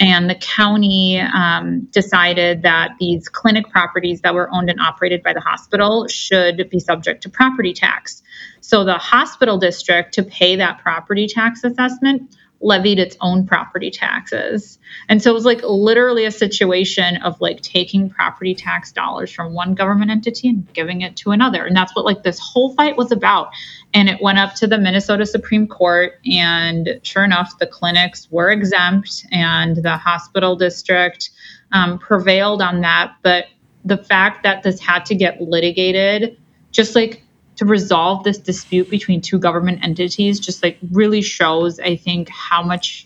and 0.01 0.27
the 0.27 0.35
county 0.35 1.19
um, 1.19 1.81
decided 1.91 2.63
that 2.63 2.93
these 2.99 3.29
clinic 3.29 3.69
properties 3.69 4.21
that 4.21 4.33
were 4.33 4.49
owned 4.51 4.67
and 4.67 4.81
operated 4.81 5.21
by 5.21 5.31
the 5.31 5.39
hospital 5.39 6.07
should 6.07 6.67
be 6.71 6.79
subject 6.79 7.21
to 7.21 7.29
property 7.29 7.71
tax. 7.71 8.23
So 8.61 8.83
the 8.83 8.95
hospital 8.97 9.59
district, 9.59 10.15
to 10.15 10.23
pay 10.23 10.55
that 10.55 10.79
property 10.79 11.27
tax 11.27 11.63
assessment, 11.63 12.35
levied 12.61 12.99
its 12.99 13.17
own 13.21 13.45
property 13.45 13.89
taxes. 13.89 14.79
And 15.09 15.21
so 15.21 15.31
it 15.31 15.33
was 15.33 15.45
like 15.45 15.61
literally 15.63 16.25
a 16.25 16.31
situation 16.31 17.17
of 17.17 17.39
like 17.41 17.61
taking 17.61 18.09
property 18.09 18.53
tax 18.53 18.91
dollars 18.91 19.31
from 19.31 19.53
one 19.53 19.73
government 19.73 20.11
entity 20.11 20.49
and 20.49 20.71
giving 20.73 21.01
it 21.01 21.15
to 21.17 21.31
another. 21.31 21.65
And 21.65 21.75
that's 21.75 21.95
what 21.95 22.05
like 22.05 22.23
this 22.23 22.39
whole 22.39 22.73
fight 22.75 22.97
was 22.97 23.11
about. 23.11 23.49
And 23.93 24.09
it 24.09 24.21
went 24.21 24.37
up 24.37 24.55
to 24.55 24.67
the 24.67 24.77
Minnesota 24.77 25.25
Supreme 25.25 25.67
Court. 25.67 26.13
And 26.25 26.99
sure 27.03 27.23
enough, 27.23 27.57
the 27.57 27.67
clinics 27.67 28.29
were 28.31 28.51
exempt 28.51 29.25
and 29.31 29.77
the 29.77 29.97
hospital 29.97 30.55
district 30.55 31.31
um, 31.71 31.99
prevailed 31.99 32.61
on 32.61 32.81
that. 32.81 33.15
But 33.23 33.45
the 33.83 33.97
fact 33.97 34.43
that 34.43 34.63
this 34.63 34.79
had 34.79 35.05
to 35.05 35.15
get 35.15 35.41
litigated, 35.41 36.37
just 36.71 36.95
like 36.95 37.23
to 37.61 37.65
resolve 37.67 38.23
this 38.23 38.39
dispute 38.39 38.89
between 38.89 39.21
two 39.21 39.37
government 39.37 39.83
entities 39.83 40.39
just 40.39 40.63
like 40.63 40.79
really 40.91 41.21
shows 41.21 41.79
i 41.79 41.95
think 41.95 42.27
how 42.27 42.63
much 42.63 43.05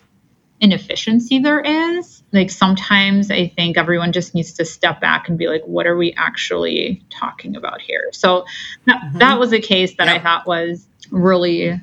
inefficiency 0.62 1.40
there 1.40 1.60
is 1.60 2.24
like 2.32 2.50
sometimes 2.50 3.30
i 3.30 3.50
think 3.50 3.78
everyone 3.78 4.14
just 4.14 4.34
needs 4.34 4.54
to 4.54 4.64
step 4.64 5.02
back 5.02 5.28
and 5.28 5.38
be 5.38 5.50
like 5.50 5.62
what 5.66 5.86
are 5.86 5.98
we 5.98 6.14
actually 6.14 7.04
talking 7.10 7.58
about 7.58 7.82
here 7.82 8.08
so 8.14 8.46
that, 8.86 9.02
mm-hmm. 9.02 9.18
that 9.18 9.38
was 9.38 9.52
a 9.52 9.60
case 9.60 9.94
that 9.98 10.08
yep. 10.08 10.22
i 10.22 10.24
thought 10.24 10.48
was 10.48 10.88
really 11.12 11.78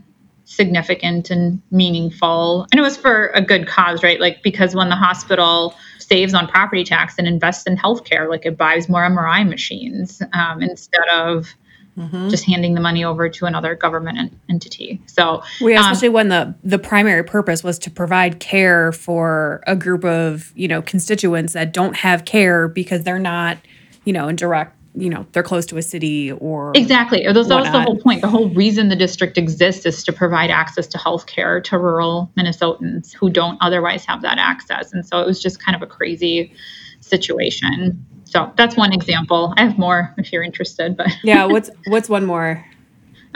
significant 0.46 1.28
and 1.28 1.60
meaningful 1.70 2.66
and 2.72 2.78
it 2.78 2.82
was 2.82 2.96
for 2.96 3.26
a 3.34 3.42
good 3.42 3.66
cause 3.66 4.02
right 4.02 4.18
like 4.18 4.42
because 4.42 4.74
when 4.74 4.88
the 4.88 4.96
hospital 4.96 5.74
saves 5.98 6.32
on 6.32 6.48
property 6.48 6.84
tax 6.84 7.16
and 7.18 7.28
invests 7.28 7.66
in 7.66 7.76
healthcare 7.76 8.30
like 8.30 8.46
it 8.46 8.56
buys 8.56 8.88
more 8.88 9.02
mri 9.02 9.46
machines 9.46 10.22
um, 10.32 10.62
instead 10.62 11.06
of 11.12 11.54
mm-hmm. 11.96 12.28
just 12.28 12.44
handing 12.44 12.74
the 12.74 12.80
money 12.80 13.04
over 13.04 13.28
to 13.28 13.46
another 13.46 13.74
government 13.74 14.32
entity. 14.48 15.00
So, 15.06 15.42
we 15.60 15.74
um, 15.74 15.84
especially 15.84 16.08
um, 16.08 16.14
when 16.14 16.28
the 16.28 16.54
the 16.64 16.78
primary 16.78 17.24
purpose 17.24 17.62
was 17.62 17.78
to 17.80 17.90
provide 17.90 18.40
care 18.40 18.92
for 18.92 19.62
a 19.66 19.76
group 19.76 20.04
of 20.04 20.52
you 20.54 20.68
know 20.68 20.82
constituents 20.82 21.52
that 21.52 21.72
don't 21.72 21.96
have 21.96 22.24
care 22.24 22.68
because 22.68 23.02
they're 23.04 23.18
not 23.18 23.58
you 24.04 24.12
know 24.12 24.28
in 24.28 24.36
direct 24.36 24.76
you 24.94 25.08
know 25.08 25.26
they're 25.32 25.42
close 25.42 25.64
to 25.66 25.78
a 25.78 25.82
city 25.82 26.32
or 26.32 26.72
exactly. 26.74 27.24
That 27.24 27.34
was 27.34 27.48
the 27.48 27.82
whole 27.82 27.98
point. 27.98 28.20
The 28.20 28.28
whole 28.28 28.50
reason 28.50 28.88
the 28.88 28.96
district 28.96 29.38
exists 29.38 29.86
is 29.86 30.04
to 30.04 30.12
provide 30.12 30.50
access 30.50 30.86
to 30.88 30.98
health 30.98 31.26
care 31.26 31.60
to 31.62 31.78
rural 31.78 32.30
minnesotans 32.36 33.14
who 33.14 33.30
don't 33.30 33.56
otherwise 33.60 34.04
have 34.04 34.22
that 34.22 34.38
access. 34.38 34.92
And 34.92 35.06
so 35.06 35.20
it 35.20 35.26
was 35.26 35.40
just 35.40 35.62
kind 35.62 35.74
of 35.74 35.82
a 35.82 35.86
crazy 35.86 36.52
situation 37.00 38.04
so 38.32 38.52
that's 38.56 38.76
one 38.76 38.92
example 38.92 39.52
i 39.56 39.64
have 39.64 39.78
more 39.78 40.14
if 40.18 40.32
you're 40.32 40.42
interested 40.42 40.96
but 40.96 41.08
yeah 41.22 41.44
what's 41.44 41.70
what's 41.86 42.08
one 42.08 42.24
more 42.24 42.64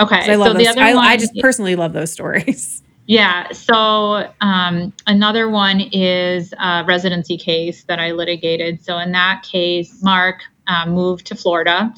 okay 0.01 0.31
I 0.31 0.35
love 0.37 0.49
so 0.49 0.53
those, 0.55 0.63
the 0.63 0.69
other 0.69 0.81
I, 0.81 0.95
one, 0.95 1.05
I 1.05 1.17
just 1.17 1.37
personally 1.41 1.77
love 1.77 1.93
those 1.93 2.13
stories 2.13 2.83
yeah. 3.07 3.53
So 3.53 4.33
um, 4.41 4.93
another 5.07 5.49
one 5.49 5.81
is 5.93 6.53
a 6.61 6.85
residency 6.87 7.37
case 7.37 7.85
that 7.85 8.01
I 8.01 8.11
litigated. 8.11 8.85
So 8.85 8.99
in 8.99 9.13
that 9.13 9.45
case, 9.45 10.03
Mark 10.03 10.43
um, 10.67 10.91
moved 10.91 11.27
to 11.27 11.37
Florida, 11.37 11.95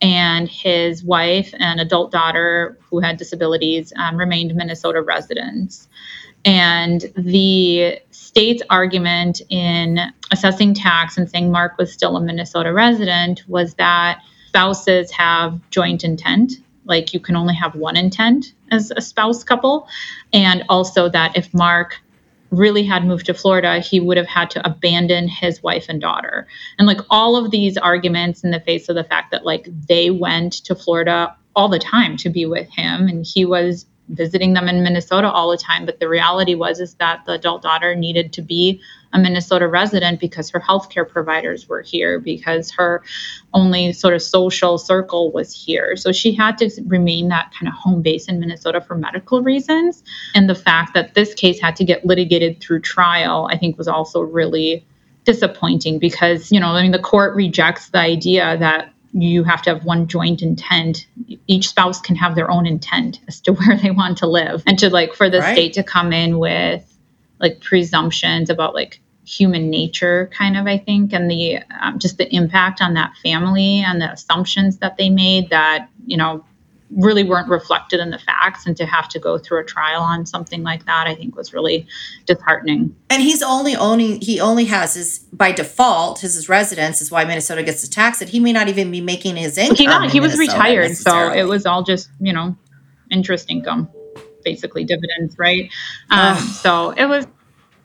and 0.00 0.48
his 0.48 1.04
wife 1.04 1.54
and 1.58 1.80
adult 1.80 2.10
daughter, 2.10 2.78
who 2.90 3.00
had 3.00 3.16
disabilities, 3.16 3.92
um, 3.96 4.16
remained 4.16 4.54
Minnesota 4.54 5.00
residents. 5.00 5.88
And 6.44 7.04
the 7.16 8.00
state's 8.32 8.62
argument 8.70 9.42
in 9.50 10.00
assessing 10.30 10.72
tax 10.72 11.18
and 11.18 11.28
saying 11.28 11.52
Mark 11.52 11.76
was 11.76 11.92
still 11.92 12.16
a 12.16 12.20
Minnesota 12.20 12.72
resident 12.72 13.42
was 13.46 13.74
that 13.74 14.22
spouses 14.48 15.10
have 15.10 15.60
joint 15.68 16.02
intent, 16.02 16.54
like 16.86 17.12
you 17.12 17.20
can 17.20 17.36
only 17.36 17.54
have 17.54 17.74
one 17.74 17.94
intent 17.94 18.54
as 18.70 18.90
a 18.96 19.02
spouse 19.02 19.44
couple, 19.44 19.86
and 20.32 20.64
also 20.70 21.10
that 21.10 21.36
if 21.36 21.52
Mark 21.52 22.00
really 22.50 22.84
had 22.84 23.04
moved 23.04 23.26
to 23.26 23.34
Florida, 23.34 23.80
he 23.80 24.00
would 24.00 24.16
have 24.16 24.26
had 24.26 24.48
to 24.50 24.66
abandon 24.66 25.28
his 25.28 25.62
wife 25.62 25.86
and 25.90 26.00
daughter. 26.00 26.46
And 26.78 26.86
like 26.86 27.00
all 27.10 27.36
of 27.36 27.50
these 27.50 27.76
arguments 27.76 28.44
in 28.44 28.50
the 28.50 28.60
face 28.60 28.88
of 28.88 28.96
the 28.96 29.04
fact 29.04 29.30
that 29.32 29.44
like 29.44 29.68
they 29.88 30.10
went 30.10 30.54
to 30.64 30.74
Florida 30.74 31.36
all 31.54 31.68
the 31.68 31.78
time 31.78 32.16
to 32.16 32.30
be 32.30 32.46
with 32.46 32.68
him 32.70 33.08
and 33.08 33.26
he 33.26 33.44
was 33.44 33.84
visiting 34.12 34.52
them 34.52 34.68
in 34.68 34.82
Minnesota 34.82 35.30
all 35.30 35.50
the 35.50 35.56
time. 35.56 35.86
But 35.86 35.98
the 35.98 36.08
reality 36.08 36.54
was 36.54 36.80
is 36.80 36.94
that 36.94 37.24
the 37.26 37.32
adult 37.32 37.62
daughter 37.62 37.94
needed 37.94 38.32
to 38.34 38.42
be 38.42 38.80
a 39.12 39.18
Minnesota 39.18 39.68
resident 39.68 40.20
because 40.20 40.50
her 40.50 40.60
healthcare 40.60 41.08
providers 41.08 41.68
were 41.68 41.82
here, 41.82 42.18
because 42.18 42.70
her 42.70 43.02
only 43.52 43.92
sort 43.92 44.14
of 44.14 44.22
social 44.22 44.78
circle 44.78 45.32
was 45.32 45.52
here. 45.52 45.96
So 45.96 46.12
she 46.12 46.32
had 46.32 46.58
to 46.58 46.70
remain 46.86 47.28
that 47.28 47.52
kind 47.58 47.68
of 47.68 47.74
home 47.74 48.02
base 48.02 48.26
in 48.28 48.40
Minnesota 48.40 48.80
for 48.80 48.94
medical 48.94 49.42
reasons. 49.42 50.02
And 50.34 50.48
the 50.48 50.54
fact 50.54 50.94
that 50.94 51.14
this 51.14 51.34
case 51.34 51.60
had 51.60 51.76
to 51.76 51.84
get 51.84 52.06
litigated 52.06 52.60
through 52.60 52.80
trial, 52.80 53.48
I 53.50 53.58
think 53.58 53.76
was 53.76 53.88
also 53.88 54.20
really 54.20 54.86
disappointing 55.24 55.98
because, 55.98 56.50
you 56.50 56.58
know, 56.58 56.68
I 56.68 56.82
mean, 56.82 56.92
the 56.92 56.98
court 56.98 57.36
rejects 57.36 57.90
the 57.90 58.00
idea 58.00 58.56
that 58.58 58.91
you 59.12 59.44
have 59.44 59.62
to 59.62 59.70
have 59.74 59.84
one 59.84 60.06
joint 60.08 60.42
intent. 60.42 61.06
Each 61.46 61.68
spouse 61.68 62.00
can 62.00 62.16
have 62.16 62.34
their 62.34 62.50
own 62.50 62.66
intent 62.66 63.20
as 63.28 63.40
to 63.42 63.52
where 63.52 63.76
they 63.76 63.90
want 63.90 64.18
to 64.18 64.26
live. 64.26 64.62
And 64.66 64.78
to 64.78 64.90
like 64.90 65.14
for 65.14 65.28
the 65.28 65.40
right. 65.40 65.54
state 65.54 65.74
to 65.74 65.82
come 65.82 66.12
in 66.12 66.38
with 66.38 66.88
like 67.38 67.60
presumptions 67.60 68.50
about 68.50 68.74
like 68.74 69.00
human 69.24 69.70
nature 69.70 70.28
kind 70.36 70.56
of 70.56 70.66
i 70.66 70.76
think 70.76 71.12
and 71.12 71.30
the 71.30 71.58
um, 71.80 71.98
just 71.98 72.18
the 72.18 72.34
impact 72.34 72.82
on 72.82 72.94
that 72.94 73.12
family 73.22 73.78
and 73.78 74.00
the 74.00 74.10
assumptions 74.10 74.78
that 74.78 74.96
they 74.96 75.10
made 75.10 75.48
that 75.50 75.88
you 76.06 76.16
know 76.16 76.44
really 76.96 77.24
weren't 77.24 77.48
reflected 77.48 78.00
in 78.00 78.10
the 78.10 78.18
facts 78.18 78.66
and 78.66 78.76
to 78.76 78.86
have 78.86 79.08
to 79.08 79.18
go 79.18 79.38
through 79.38 79.60
a 79.60 79.64
trial 79.64 80.02
on 80.02 80.26
something 80.26 80.62
like 80.62 80.84
that 80.86 81.06
i 81.06 81.14
think 81.14 81.34
was 81.34 81.52
really 81.52 81.86
disheartening. 82.26 82.94
And 83.10 83.22
he's 83.22 83.42
only 83.42 83.74
owning 83.74 84.20
he 84.20 84.40
only 84.40 84.66
has 84.66 84.94
his 84.94 85.20
by 85.32 85.52
default 85.52 86.20
his, 86.20 86.34
his 86.34 86.48
residence 86.48 87.00
is 87.00 87.10
why 87.10 87.24
minnesota 87.24 87.62
gets 87.62 87.82
to 87.82 87.90
tax 87.90 88.20
it 88.22 88.28
he 88.28 88.40
may 88.40 88.52
not 88.52 88.68
even 88.68 88.90
be 88.90 89.00
making 89.00 89.36
his 89.36 89.56
income 89.58 89.76
he, 89.76 89.86
not, 89.86 90.10
he 90.10 90.20
was 90.20 90.38
retired 90.38 90.96
so 90.96 91.32
it 91.32 91.44
was 91.44 91.66
all 91.66 91.82
just 91.82 92.10
you 92.20 92.32
know 92.32 92.56
interest 93.10 93.50
income 93.50 93.88
basically 94.44 94.84
dividends 94.84 95.38
right? 95.38 95.72
Um, 96.10 96.36
so 96.36 96.90
it 96.90 97.06
was 97.06 97.26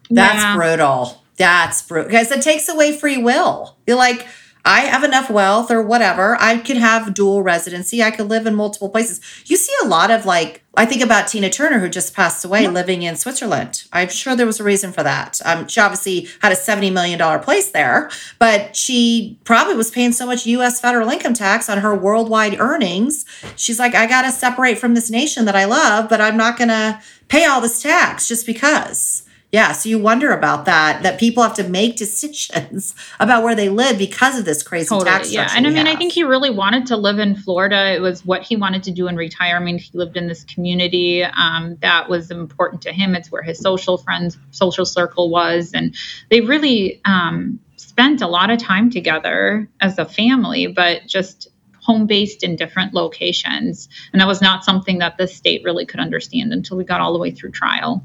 that's 0.10 0.42
yeah. 0.42 0.56
brutal. 0.56 1.24
That's 1.38 1.82
brutal 1.84 2.10
because 2.10 2.32
it 2.32 2.42
takes 2.42 2.70
away 2.70 2.98
free 2.98 3.18
will. 3.18 3.78
You're 3.86 3.98
like, 3.98 4.28
I 4.68 4.82
have 4.82 5.06
enough 5.06 5.30
wealth 5.30 5.72
or 5.72 5.82
whatever. 5.82 6.36
I 6.42 6.58
could 6.58 6.76
have 6.76 7.14
dual 7.14 7.42
residency. 7.42 8.04
I 8.04 8.12
could 8.12 8.28
live 8.28 8.46
in 8.46 8.54
multiple 8.54 8.90
places. 8.90 9.22
You 9.46 9.56
see 9.56 9.72
a 9.82 9.88
lot 9.88 10.12
of 10.12 10.26
like, 10.26 10.62
I 10.76 10.86
think 10.86 11.02
about 11.02 11.30
Tina 11.30 11.50
Turner, 11.50 11.80
who 11.80 11.88
just 11.88 12.14
passed 12.14 12.44
away 12.44 12.64
yeah. 12.64 12.70
living 12.70 13.04
in 13.04 13.16
Switzerland. 13.16 13.86
I'm 13.94 14.10
sure 14.10 14.36
there 14.36 14.46
was 14.46 14.60
a 14.60 14.66
reason 14.66 14.92
for 14.92 15.04
that. 15.04 15.40
Um, 15.46 15.70
she 15.70 15.80
obviously 15.80 16.28
had 16.42 16.52
a 16.52 16.56
$70 16.56 16.92
million 16.92 17.40
place 17.40 17.72
there, 17.72 18.12
but 18.40 18.76
she 18.76 19.40
probably 19.46 19.76
was 19.76 19.90
paying 19.90 20.12
so 20.12 20.26
much 20.26 20.46
US 20.46 20.82
federal 20.82 21.08
income 21.10 21.34
tax 21.34 21.70
on 21.70 21.78
her 21.78 21.96
worldwide 21.96 22.60
earnings. 22.60 23.26
She's 23.56 23.80
like, 23.80 23.96
I 23.96 24.06
got 24.06 24.24
to 24.24 24.34
separate 24.34 24.80
from 24.80 24.96
this 24.96 25.10
nation 25.10 25.46
that 25.46 25.56
I 25.56 25.64
love, 25.64 26.10
but 26.10 26.20
I'm 26.20 26.36
not 26.36 26.58
going 26.58 26.68
to 26.68 27.02
pay 27.30 27.46
all 27.46 27.62
this 27.62 27.82
tax 27.82 28.28
just 28.28 28.46
because. 28.46 29.24
Yeah, 29.50 29.72
so 29.72 29.88
you 29.88 29.98
wonder 29.98 30.34
about 30.34 30.66
that, 30.66 31.04
that 31.04 31.18
people 31.22 31.42
have 31.42 31.54
to 31.56 31.64
make 31.64 31.96
decisions 31.96 32.94
about 33.20 33.44
where 33.44 33.56
they 33.56 33.70
live 33.70 33.98
because 33.98 34.38
of 34.38 34.44
this 34.44 34.62
crazy 34.62 34.90
totally, 34.90 35.10
tax 35.10 35.30
structure. 35.30 35.54
Yeah, 35.54 35.58
and 35.58 35.66
I 35.66 35.70
mean, 35.70 35.86
have. 35.86 35.96
I 35.96 35.98
think 35.98 36.12
he 36.12 36.24
really 36.24 36.50
wanted 36.50 36.88
to 36.88 36.98
live 36.98 37.18
in 37.18 37.34
Florida. 37.34 37.94
It 37.96 38.02
was 38.02 38.26
what 38.26 38.44
he 38.44 38.58
wanted 38.58 38.84
to 38.84 38.92
do 38.92 39.08
in 39.08 39.16
retirement. 39.16 39.80
He 39.80 39.98
lived 39.98 40.18
in 40.18 40.28
this 40.28 40.44
community 40.44 41.24
um, 41.24 41.78
that 41.82 42.10
was 42.10 42.30
important 42.30 42.82
to 42.84 42.92
him. 42.92 43.16
It's 43.16 43.32
where 43.32 43.42
his 43.42 43.60
social 43.60 43.98
friends, 43.98 44.38
social 44.52 44.86
circle 44.86 45.30
was, 45.30 45.72
and 45.74 45.96
they 46.30 46.42
really 46.42 47.00
um, 47.06 47.60
spent 47.78 48.22
a 48.22 48.28
lot 48.28 48.50
of 48.50 48.60
time 48.60 48.90
together 48.90 49.70
as 49.80 49.98
a 49.98 50.06
family, 50.06 50.68
but 50.68 51.08
just 51.08 51.48
home 51.80 52.06
based 52.06 52.44
in 52.44 52.58
different 52.58 52.94
locations. 52.94 53.88
And 54.12 54.22
that 54.22 54.28
was 54.28 54.42
not 54.42 54.66
something 54.66 54.98
that 54.98 55.18
the 55.18 55.26
state 55.26 55.62
really 55.64 55.86
could 55.86 56.02
understand 56.02 56.52
until 56.52 56.76
we 56.76 56.84
got 56.84 57.00
all 57.00 57.14
the 57.14 57.20
way 57.20 57.32
through 57.32 57.52
trial. 57.52 58.04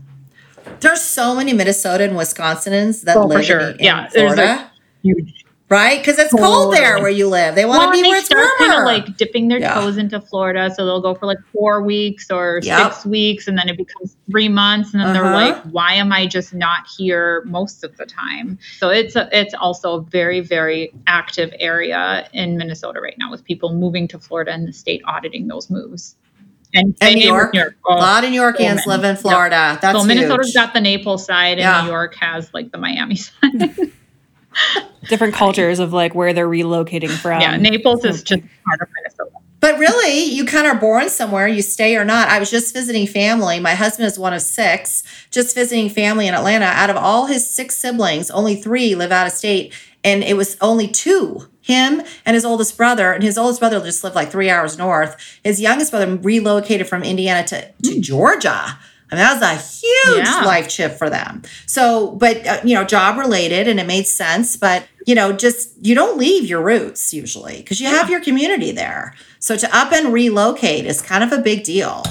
There's 0.81 1.01
so 1.01 1.35
many 1.35 1.53
Minnesota 1.53 2.05
and 2.05 2.17
Wisconsinans 2.17 3.03
that 3.03 3.17
oh, 3.17 3.27
live 3.27 3.45
sure. 3.45 3.61
in, 3.61 3.77
yeah, 3.81 4.09
Florida. 4.09 4.71
huge 5.03 5.43
right? 5.73 5.99
Because 5.99 6.19
it's 6.19 6.33
cold 6.33 6.75
there 6.75 6.99
where 6.99 7.11
you 7.11 7.29
live. 7.29 7.55
They 7.55 7.65
want 7.65 7.79
well, 7.79 7.93
to 7.93 8.03
be 8.03 8.07
where 8.07 8.19
it's 8.19 8.31
warmer. 8.31 8.51
Kind 8.59 8.73
of 8.75 8.85
like 8.85 9.17
dipping 9.17 9.49
their 9.49 9.59
yeah. 9.59 9.75
toes 9.75 9.97
into 9.97 10.21
Florida, 10.21 10.71
so 10.75 10.85
they'll 10.85 11.01
go 11.01 11.15
for 11.15 11.27
like 11.27 11.39
four 11.53 11.83
weeks 11.83 12.31
or 12.31 12.61
yep. 12.63 12.93
six 12.93 13.07
weeks, 13.07 13.49
and 13.49 13.57
then 13.57 13.69
it 13.69 13.77
becomes 13.77 14.17
three 14.31 14.49
months, 14.49 14.93
and 14.93 15.01
then 15.01 15.17
uh-huh. 15.17 15.23
they're 15.23 15.33
like, 15.33 15.63
"Why 15.65 15.95
am 15.95 16.13
I 16.13 16.27
just 16.27 16.53
not 16.53 16.87
here 16.97 17.43
most 17.47 17.83
of 17.85 17.97
the 17.97 18.05
time?" 18.05 18.59
So 18.79 18.91
it's 18.91 19.17
a, 19.17 19.29
it's 19.33 19.55
also 19.55 19.97
a 19.97 20.03
very 20.03 20.41
very 20.41 20.93
active 21.07 21.53
area 21.59 22.29
in 22.33 22.59
Minnesota 22.59 23.01
right 23.01 23.17
now 23.19 23.31
with 23.31 23.43
people 23.45 23.75
moving 23.75 24.07
to 24.09 24.19
Florida 24.19 24.53
and 24.53 24.69
the 24.69 24.73
state 24.73 25.01
auditing 25.07 25.49
those 25.49 25.71
moves. 25.71 26.17
And, 26.75 26.97
and 27.01 27.15
New 27.17 27.27
York. 27.27 27.53
New 27.53 27.61
York. 27.61 27.77
Oh, 27.87 27.95
a 27.95 27.97
lot 27.97 28.25
of 28.25 28.31
New 28.31 28.41
Yorkians 28.41 28.87
live 28.87 29.05
in 29.05 29.17
Florida. 29.17 29.73
Yep. 29.73 29.81
That's 29.83 29.99
so 30.01 30.05
Minnesota's 30.05 30.49
huge. 30.49 30.55
got 30.55 30.73
the 30.73 30.81
Naples 30.81 31.27
side, 31.27 31.59
and 31.59 31.61
yeah. 31.61 31.83
New 31.83 31.91
York 31.91 32.15
has 32.17 32.53
like 32.55 32.73
the 32.73 32.79
Miami 32.79 33.17
side. 33.17 33.93
Different 35.09 35.35
cultures 35.35 35.79
of 35.79 35.93
like 35.93 36.15
where 36.15 36.33
they're 36.33 36.49
relocating 36.49 37.11
from. 37.11 37.41
Yeah, 37.41 37.57
Naples 37.57 38.05
is 38.05 38.23
just 38.23 38.43
part 38.65 38.81
of 38.81 38.89
Minnesota. 38.95 39.43
But 39.63 39.79
really, 39.79 40.25
you 40.25 40.45
kind 40.45 40.67
of 40.67 40.75
are 40.75 40.81
born 40.81 41.09
somewhere, 41.09 41.47
you 41.47 41.63
stay 41.63 41.97
or 41.97 42.05
not. 42.05 42.29
I 42.29 42.41
was 42.41 42.51
just 42.51 42.75
visiting 42.75 43.07
family. 43.07 43.61
My 43.61 43.75
husband 43.75 44.07
is 44.09 44.19
one 44.19 44.33
of 44.33 44.43
six, 44.43 45.05
just 45.31 45.55
visiting 45.55 45.89
family 45.89 46.27
in 46.27 46.35
Atlanta. 46.35 46.65
Out 46.65 46.91
of 46.91 46.97
all 46.97 47.27
his 47.27 47.49
six 47.49 47.77
siblings, 47.77 48.29
only 48.29 48.57
three 48.57 48.97
live 48.97 49.13
out 49.13 49.29
of 49.29 49.33
state. 49.33 49.73
And 50.05 50.23
it 50.25 50.37
was 50.37 50.57
only 50.61 50.89
two 50.89 51.49
him 51.63 52.03
and 52.27 52.35
his 52.35 52.45
oldest 52.45 52.77
brother, 52.77 53.13
and 53.13 53.23
his 53.23 53.39
oldest 53.39 53.61
brother 53.61 53.81
just 53.81 54.03
lived 54.03 54.17
like 54.17 54.31
three 54.31 54.51
hours 54.51 54.77
north. 54.77 55.17
His 55.45 55.61
youngest 55.61 55.93
brother 55.93 56.17
relocated 56.17 56.89
from 56.89 57.05
Indiana 57.05 57.47
to, 57.47 57.61
to 57.85 57.91
mm. 57.91 58.01
Georgia. 58.01 58.51
I 58.51 59.15
mean, 59.15 59.25
that 59.25 59.35
was 59.35 59.43
a 59.43 60.17
huge 60.17 60.27
yeah. 60.27 60.45
life 60.45 60.71
shift 60.71 60.99
for 60.99 61.11
them. 61.11 61.43
So, 61.67 62.13
but, 62.13 62.47
uh, 62.47 62.61
you 62.65 62.75
know, 62.75 62.83
job 62.83 63.19
related 63.19 63.69
and 63.69 63.79
it 63.79 63.87
made 63.87 64.07
sense. 64.07 64.57
But, 64.57 64.87
you 65.07 65.15
know, 65.15 65.33
just 65.33 65.75
you 65.83 65.95
don't 65.95 66.19
leave 66.19 66.47
your 66.47 66.63
roots 66.63 67.13
usually 67.13 67.59
because 67.59 67.79
you 67.79 67.89
yeah. 67.89 67.97
have 67.97 68.09
your 68.09 68.23
community 68.23 68.73
there. 68.73 69.15
So 69.39 69.57
to 69.57 69.77
up 69.77 69.93
and 69.93 70.15
relocate 70.15 70.87
is 70.87 71.03
kind 71.03 71.23
of 71.23 71.31
a 71.31 71.43
big 71.43 71.63
deal. 71.63 72.03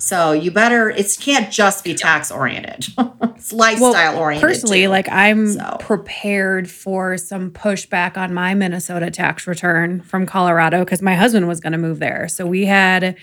So 0.00 0.32
you 0.32 0.50
better 0.50 0.88
it 0.90 1.16
can't 1.20 1.52
just 1.52 1.84
be 1.84 1.94
tax 1.94 2.30
oriented. 2.30 2.86
it's 3.36 3.52
lifestyle 3.52 3.92
well, 3.92 4.18
oriented. 4.18 4.48
Personally, 4.48 4.82
too. 4.84 4.88
like 4.88 5.08
I'm 5.10 5.52
so. 5.52 5.76
prepared 5.78 6.70
for 6.70 7.18
some 7.18 7.50
pushback 7.50 8.16
on 8.16 8.32
my 8.32 8.54
Minnesota 8.54 9.10
tax 9.10 9.46
return 9.46 10.00
from 10.00 10.24
Colorado 10.24 10.84
because 10.84 11.02
my 11.02 11.14
husband 11.14 11.48
was 11.48 11.60
going 11.60 11.72
to 11.72 11.78
move 11.78 11.98
there. 11.98 12.28
So 12.28 12.46
we 12.46 12.64
had, 12.64 13.14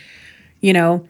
you 0.61 0.71
know, 0.71 1.07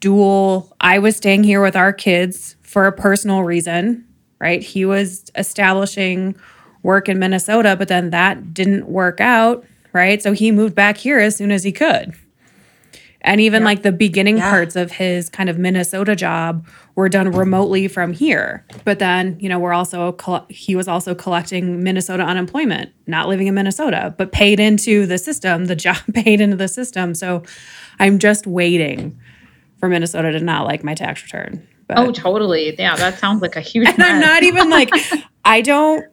dual 0.00 0.74
I 0.80 0.98
was 0.98 1.16
staying 1.16 1.44
here 1.44 1.60
with 1.60 1.76
our 1.76 1.92
kids 1.92 2.56
for 2.62 2.86
a 2.86 2.92
personal 2.92 3.42
reason, 3.42 4.06
right? 4.40 4.62
He 4.62 4.86
was 4.86 5.30
establishing 5.36 6.34
work 6.82 7.08
in 7.10 7.18
Minnesota, 7.18 7.76
but 7.76 7.88
then 7.88 8.10
that 8.10 8.54
didn't 8.54 8.86
work 8.88 9.20
out, 9.20 9.64
right? 9.92 10.22
So 10.22 10.32
he 10.32 10.50
moved 10.50 10.74
back 10.74 10.96
here 10.96 11.18
as 11.18 11.36
soon 11.36 11.50
as 11.50 11.62
he 11.62 11.72
could. 11.72 12.14
And 13.24 13.40
even 13.40 13.62
yeah. 13.62 13.66
like 13.66 13.82
the 13.82 13.90
beginning 13.90 14.36
yeah. 14.36 14.50
parts 14.50 14.76
of 14.76 14.92
his 14.92 15.30
kind 15.30 15.48
of 15.48 15.58
Minnesota 15.58 16.14
job 16.14 16.66
were 16.94 17.08
done 17.08 17.32
remotely 17.32 17.88
from 17.88 18.12
here. 18.12 18.66
But 18.84 18.98
then, 18.98 19.38
you 19.40 19.48
know, 19.48 19.58
we're 19.58 19.72
also, 19.72 20.14
he 20.50 20.76
was 20.76 20.86
also 20.86 21.14
collecting 21.14 21.82
Minnesota 21.82 22.22
unemployment, 22.22 22.92
not 23.06 23.26
living 23.26 23.46
in 23.46 23.54
Minnesota, 23.54 24.14
but 24.18 24.30
paid 24.30 24.60
into 24.60 25.06
the 25.06 25.16
system, 25.16 25.64
the 25.64 25.74
job 25.86 25.96
paid 26.12 26.42
into 26.42 26.56
the 26.56 26.68
system. 26.68 27.14
So 27.14 27.42
I'm 27.98 28.18
just 28.18 28.46
waiting 28.46 29.18
for 29.78 29.88
Minnesota 29.88 30.30
to 30.32 30.40
not 30.40 30.66
like 30.66 30.84
my 30.84 30.94
tax 30.94 31.22
return. 31.22 31.66
But, 31.86 31.98
oh, 31.98 32.12
totally. 32.12 32.74
Yeah, 32.78 32.94
that 32.96 33.18
sounds 33.18 33.40
like 33.40 33.56
a 33.56 33.60
huge. 33.60 33.88
and 33.94 34.02
I'm 34.02 34.20
not 34.20 34.42
even 34.42 34.68
like, 34.68 34.90
I 35.46 35.62
don't 35.62 36.04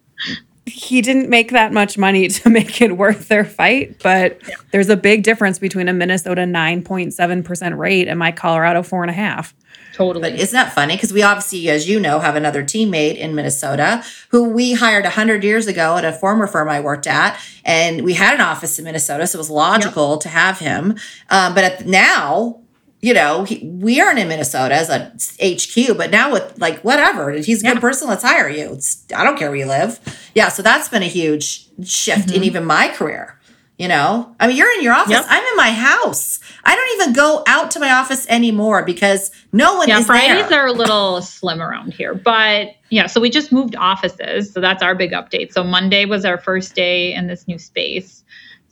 he 0.71 1.01
didn't 1.01 1.29
make 1.29 1.51
that 1.51 1.73
much 1.73 1.97
money 1.97 2.27
to 2.29 2.49
make 2.49 2.81
it 2.81 2.97
worth 2.97 3.27
their 3.27 3.45
fight, 3.45 3.99
but 4.01 4.39
yeah. 4.47 4.55
there's 4.71 4.89
a 4.89 4.97
big 4.97 5.23
difference 5.23 5.59
between 5.59 5.87
a 5.87 5.93
Minnesota 5.93 6.41
9.7% 6.41 7.77
rate 7.77 8.07
and 8.07 8.17
my 8.17 8.31
Colorado 8.31 8.83
four 8.83 9.03
and 9.03 9.09
a 9.09 9.13
half. 9.13 9.53
Totally. 9.93 10.31
But 10.31 10.39
isn't 10.39 10.53
that 10.53 10.73
funny? 10.73 10.95
Because 10.95 11.13
we 11.13 11.21
obviously, 11.21 11.69
as 11.69 11.87
you 11.87 11.99
know, 11.99 12.19
have 12.19 12.35
another 12.35 12.63
teammate 12.63 13.17
in 13.17 13.35
Minnesota 13.35 14.03
who 14.29 14.49
we 14.49 14.73
hired 14.73 15.03
100 15.03 15.43
years 15.43 15.67
ago 15.67 15.97
at 15.97 16.05
a 16.05 16.13
former 16.13 16.47
firm 16.47 16.69
I 16.69 16.79
worked 16.79 17.07
at. 17.07 17.39
And 17.65 18.03
we 18.03 18.13
had 18.13 18.33
an 18.33 18.41
office 18.41 18.79
in 18.79 18.85
Minnesota, 18.85 19.27
so 19.27 19.37
it 19.37 19.41
was 19.41 19.49
logical 19.49 20.11
yep. 20.11 20.19
to 20.21 20.29
have 20.29 20.59
him. 20.59 20.97
Um, 21.29 21.53
but 21.53 21.63
at, 21.63 21.85
now, 21.85 22.60
you 23.01 23.13
know, 23.13 23.43
he, 23.43 23.67
we 23.67 23.99
aren't 23.99 24.19
in 24.19 24.27
Minnesota 24.27 24.75
as 24.75 24.89
a 24.89 25.11
HQ, 25.41 25.97
but 25.97 26.11
now 26.11 26.31
with 26.31 26.59
like 26.59 26.81
whatever, 26.81 27.31
he's 27.31 27.63
a 27.63 27.65
yeah. 27.65 27.73
good 27.73 27.81
person. 27.81 28.07
Let's 28.07 28.23
hire 28.23 28.47
you. 28.47 28.73
It's, 28.73 29.05
I 29.15 29.23
don't 29.23 29.37
care 29.37 29.49
where 29.49 29.57
you 29.57 29.65
live. 29.65 29.99
Yeah, 30.35 30.49
so 30.49 30.61
that's 30.61 30.87
been 30.87 31.01
a 31.01 31.07
huge 31.07 31.67
shift 31.83 32.27
mm-hmm. 32.27 32.37
in 32.37 32.43
even 32.43 32.65
my 32.65 32.89
career. 32.89 33.37
You 33.77 33.87
know, 33.87 34.35
I 34.39 34.45
mean, 34.45 34.57
you're 34.57 34.71
in 34.73 34.83
your 34.83 34.93
office. 34.93 35.13
Yep. 35.13 35.25
I'm 35.27 35.43
in 35.43 35.57
my 35.57 35.71
house. 35.71 36.39
I 36.63 36.75
don't 36.75 37.01
even 37.01 37.13
go 37.13 37.43
out 37.47 37.71
to 37.71 37.79
my 37.79 37.91
office 37.91 38.27
anymore 38.29 38.85
because 38.85 39.31
no 39.53 39.75
one 39.75 39.87
yeah, 39.87 39.97
is 39.97 40.05
Fridays 40.05 40.47
there. 40.49 40.61
are 40.61 40.67
a 40.67 40.71
little 40.71 41.19
slim 41.23 41.59
around 41.59 41.95
here, 41.95 42.13
but 42.13 42.75
yeah. 42.91 43.07
So 43.07 43.19
we 43.19 43.31
just 43.31 43.51
moved 43.51 43.75
offices, 43.75 44.53
so 44.53 44.61
that's 44.61 44.83
our 44.83 44.93
big 44.93 45.13
update. 45.13 45.51
So 45.51 45.63
Monday 45.63 46.05
was 46.05 46.25
our 46.25 46.37
first 46.37 46.75
day 46.75 47.11
in 47.11 47.25
this 47.25 47.47
new 47.47 47.57
space. 47.57 48.20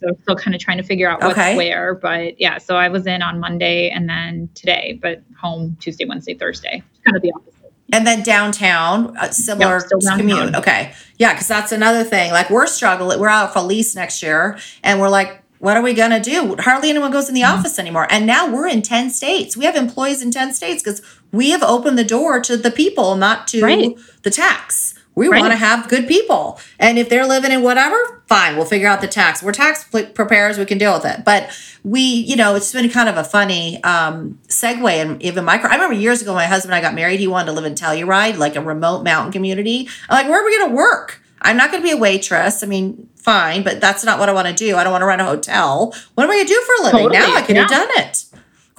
So 0.00 0.16
still 0.22 0.36
kind 0.36 0.54
of 0.54 0.60
trying 0.60 0.78
to 0.78 0.82
figure 0.82 1.08
out 1.08 1.20
what's 1.20 1.32
okay. 1.32 1.56
where. 1.56 1.94
But 1.94 2.40
yeah, 2.40 2.58
so 2.58 2.76
I 2.76 2.88
was 2.88 3.06
in 3.06 3.22
on 3.22 3.38
Monday 3.38 3.90
and 3.90 4.08
then 4.08 4.48
today, 4.54 4.98
but 5.00 5.22
home 5.38 5.76
Tuesday, 5.80 6.06
Wednesday, 6.06 6.34
Thursday. 6.34 6.82
Kind 7.04 7.16
of 7.16 7.22
the 7.22 7.32
opposite. 7.32 7.72
And 7.92 8.06
then 8.06 8.22
downtown, 8.22 9.16
uh, 9.16 9.30
similar 9.30 9.80
yep, 10.00 10.16
commute. 10.16 10.54
Okay. 10.54 10.92
Yeah, 11.18 11.32
because 11.32 11.48
that's 11.48 11.72
another 11.72 12.04
thing. 12.04 12.30
Like 12.30 12.48
we're 12.48 12.66
struggling. 12.66 13.18
We're 13.18 13.28
out 13.28 13.52
for 13.52 13.60
lease 13.60 13.94
next 13.94 14.22
year, 14.22 14.58
and 14.82 15.00
we're 15.00 15.08
like, 15.08 15.42
what 15.60 15.76
are 15.76 15.82
we 15.82 15.92
going 15.92 16.10
to 16.10 16.20
do? 16.20 16.56
Hardly 16.58 16.88
anyone 16.88 17.10
goes 17.10 17.28
in 17.28 17.34
the 17.34 17.42
mm-hmm. 17.42 17.58
office 17.58 17.78
anymore. 17.78 18.06
And 18.10 18.26
now 18.26 18.50
we're 18.50 18.66
in 18.66 18.80
10 18.80 19.10
states. 19.10 19.56
We 19.56 19.66
have 19.66 19.76
employees 19.76 20.22
in 20.22 20.30
10 20.30 20.54
states 20.54 20.82
because 20.82 21.02
we 21.32 21.50
have 21.50 21.62
opened 21.62 21.98
the 21.98 22.04
door 22.04 22.40
to 22.40 22.56
the 22.56 22.70
people, 22.70 23.16
not 23.16 23.48
to 23.48 23.62
right. 23.62 23.96
the 24.22 24.30
tax. 24.30 24.94
We 25.14 25.28
right. 25.28 25.40
want 25.40 25.52
to 25.52 25.56
have 25.56 25.88
good 25.88 26.06
people. 26.06 26.58
And 26.78 26.98
if 26.98 27.08
they're 27.08 27.26
living 27.26 27.52
in 27.52 27.62
whatever, 27.62 28.22
fine, 28.26 28.56
we'll 28.56 28.64
figure 28.64 28.88
out 28.88 29.00
the 29.00 29.08
tax. 29.08 29.42
We're 29.42 29.52
tax 29.52 29.84
preparers, 29.84 30.56
we 30.56 30.64
can 30.64 30.78
deal 30.78 30.94
with 30.94 31.04
it. 31.04 31.24
But 31.24 31.50
we, 31.84 32.00
you 32.00 32.36
know, 32.36 32.54
it's 32.54 32.72
been 32.72 32.88
kind 32.88 33.08
of 33.08 33.16
a 33.16 33.24
funny 33.24 33.82
um, 33.82 34.38
segue 34.48 34.88
and 34.90 35.20
even 35.22 35.44
micro. 35.44 35.68
I 35.68 35.74
remember 35.74 35.94
years 35.94 36.22
ago, 36.22 36.32
my 36.32 36.46
husband 36.46 36.72
and 36.72 36.78
I 36.78 36.88
got 36.88 36.94
married. 36.94 37.20
He 37.20 37.26
wanted 37.26 37.46
to 37.46 37.52
live 37.52 37.64
in 37.64 37.74
Telluride, 37.74 38.38
like 38.38 38.56
a 38.56 38.62
remote 38.62 39.02
mountain 39.02 39.32
community. 39.32 39.88
I'm 40.08 40.22
like, 40.22 40.30
where 40.30 40.40
are 40.40 40.44
we 40.44 40.56
going 40.58 40.70
to 40.70 40.76
work? 40.76 41.20
I'm 41.42 41.56
not 41.56 41.70
going 41.70 41.82
to 41.82 41.86
be 41.86 41.92
a 41.92 41.96
waitress. 41.96 42.62
I 42.62 42.66
mean, 42.66 43.08
fine, 43.16 43.62
but 43.62 43.80
that's 43.80 44.04
not 44.04 44.18
what 44.18 44.28
I 44.28 44.32
want 44.32 44.48
to 44.48 44.54
do. 44.54 44.76
I 44.76 44.84
don't 44.84 44.92
want 44.92 45.02
to 45.02 45.06
run 45.06 45.20
a 45.20 45.24
hotel. 45.24 45.94
What 46.14 46.24
am 46.24 46.30
I 46.30 46.34
going 46.34 46.46
to 46.46 46.52
do 46.52 46.62
for 46.62 46.82
a 46.82 46.84
living? 46.84 47.00
Totally. 47.00 47.18
Now 47.18 47.34
I 47.34 47.42
could 47.42 47.56
yeah. 47.56 47.62
have 47.62 47.70
done 47.70 47.88
it 47.92 48.24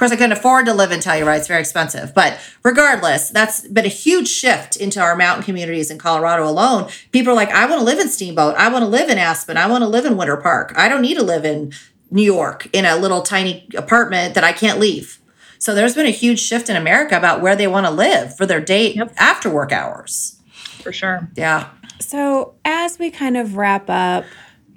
course, 0.02 0.12
I 0.12 0.16
couldn't 0.16 0.32
afford 0.32 0.66
to 0.66 0.74
live 0.74 0.92
in 0.92 1.00
Telluride. 1.00 1.38
It's 1.38 1.48
very 1.48 1.60
expensive. 1.60 2.16
But 2.16 2.40
regardless, 2.64 3.30
that's 3.30 3.68
been 3.68 3.86
a 3.86 3.90
huge 3.90 4.28
shift 4.28 4.76
into 4.76 5.00
our 5.00 5.16
mountain 5.16 5.44
communities 5.44 5.92
in 5.92 6.00
Colorado 6.00 6.50
alone. 6.50 6.90
People 7.12 7.34
are 7.34 7.36
like, 7.36 7.52
I 7.52 7.68
want 7.68 7.80
to 7.82 7.86
live 7.86 8.00
in 8.00 8.08
Steamboat. 8.10 8.56
I 8.56 8.70
want 8.70 8.82
to 8.82 8.90
live 8.90 9.10
in 9.10 9.20
Aspen. 9.20 9.58
I 9.58 9.68
want 9.68 9.84
to 9.84 9.88
live 9.88 10.06
in 10.06 10.18
Winter 10.18 10.38
Park. 10.38 10.74
I 10.76 10.90
don't 10.90 11.04
need 11.04 11.18
to 11.18 11.24
live 11.24 11.46
in 11.46 11.72
New 12.10 12.24
York 12.24 12.68
in 12.74 12.84
a 12.84 12.96
little 12.96 13.22
tiny 13.22 13.68
apartment 13.76 14.34
that 14.34 14.44
I 14.44 14.54
can't 14.54 14.80
leave. 14.80 15.20
So 15.60 15.76
there's 15.76 15.94
been 15.94 16.08
a 16.08 16.10
huge 16.10 16.40
shift 16.40 16.68
in 16.68 16.76
America 16.76 17.16
about 17.16 17.42
where 17.42 17.56
they 17.56 17.68
want 17.68 17.86
to 17.86 17.92
live 17.92 18.36
for 18.36 18.48
their 18.48 18.60
day 18.60 18.94
yep. 18.94 19.14
after 19.18 19.52
work 19.52 19.72
hours. 19.72 20.42
For 20.82 20.92
sure. 20.92 21.30
Yeah. 21.36 21.70
So 22.00 22.56
as 22.66 22.98
we 22.98 23.12
kind 23.12 23.38
of 23.38 23.56
wrap 23.56 23.88
up, 23.88 24.26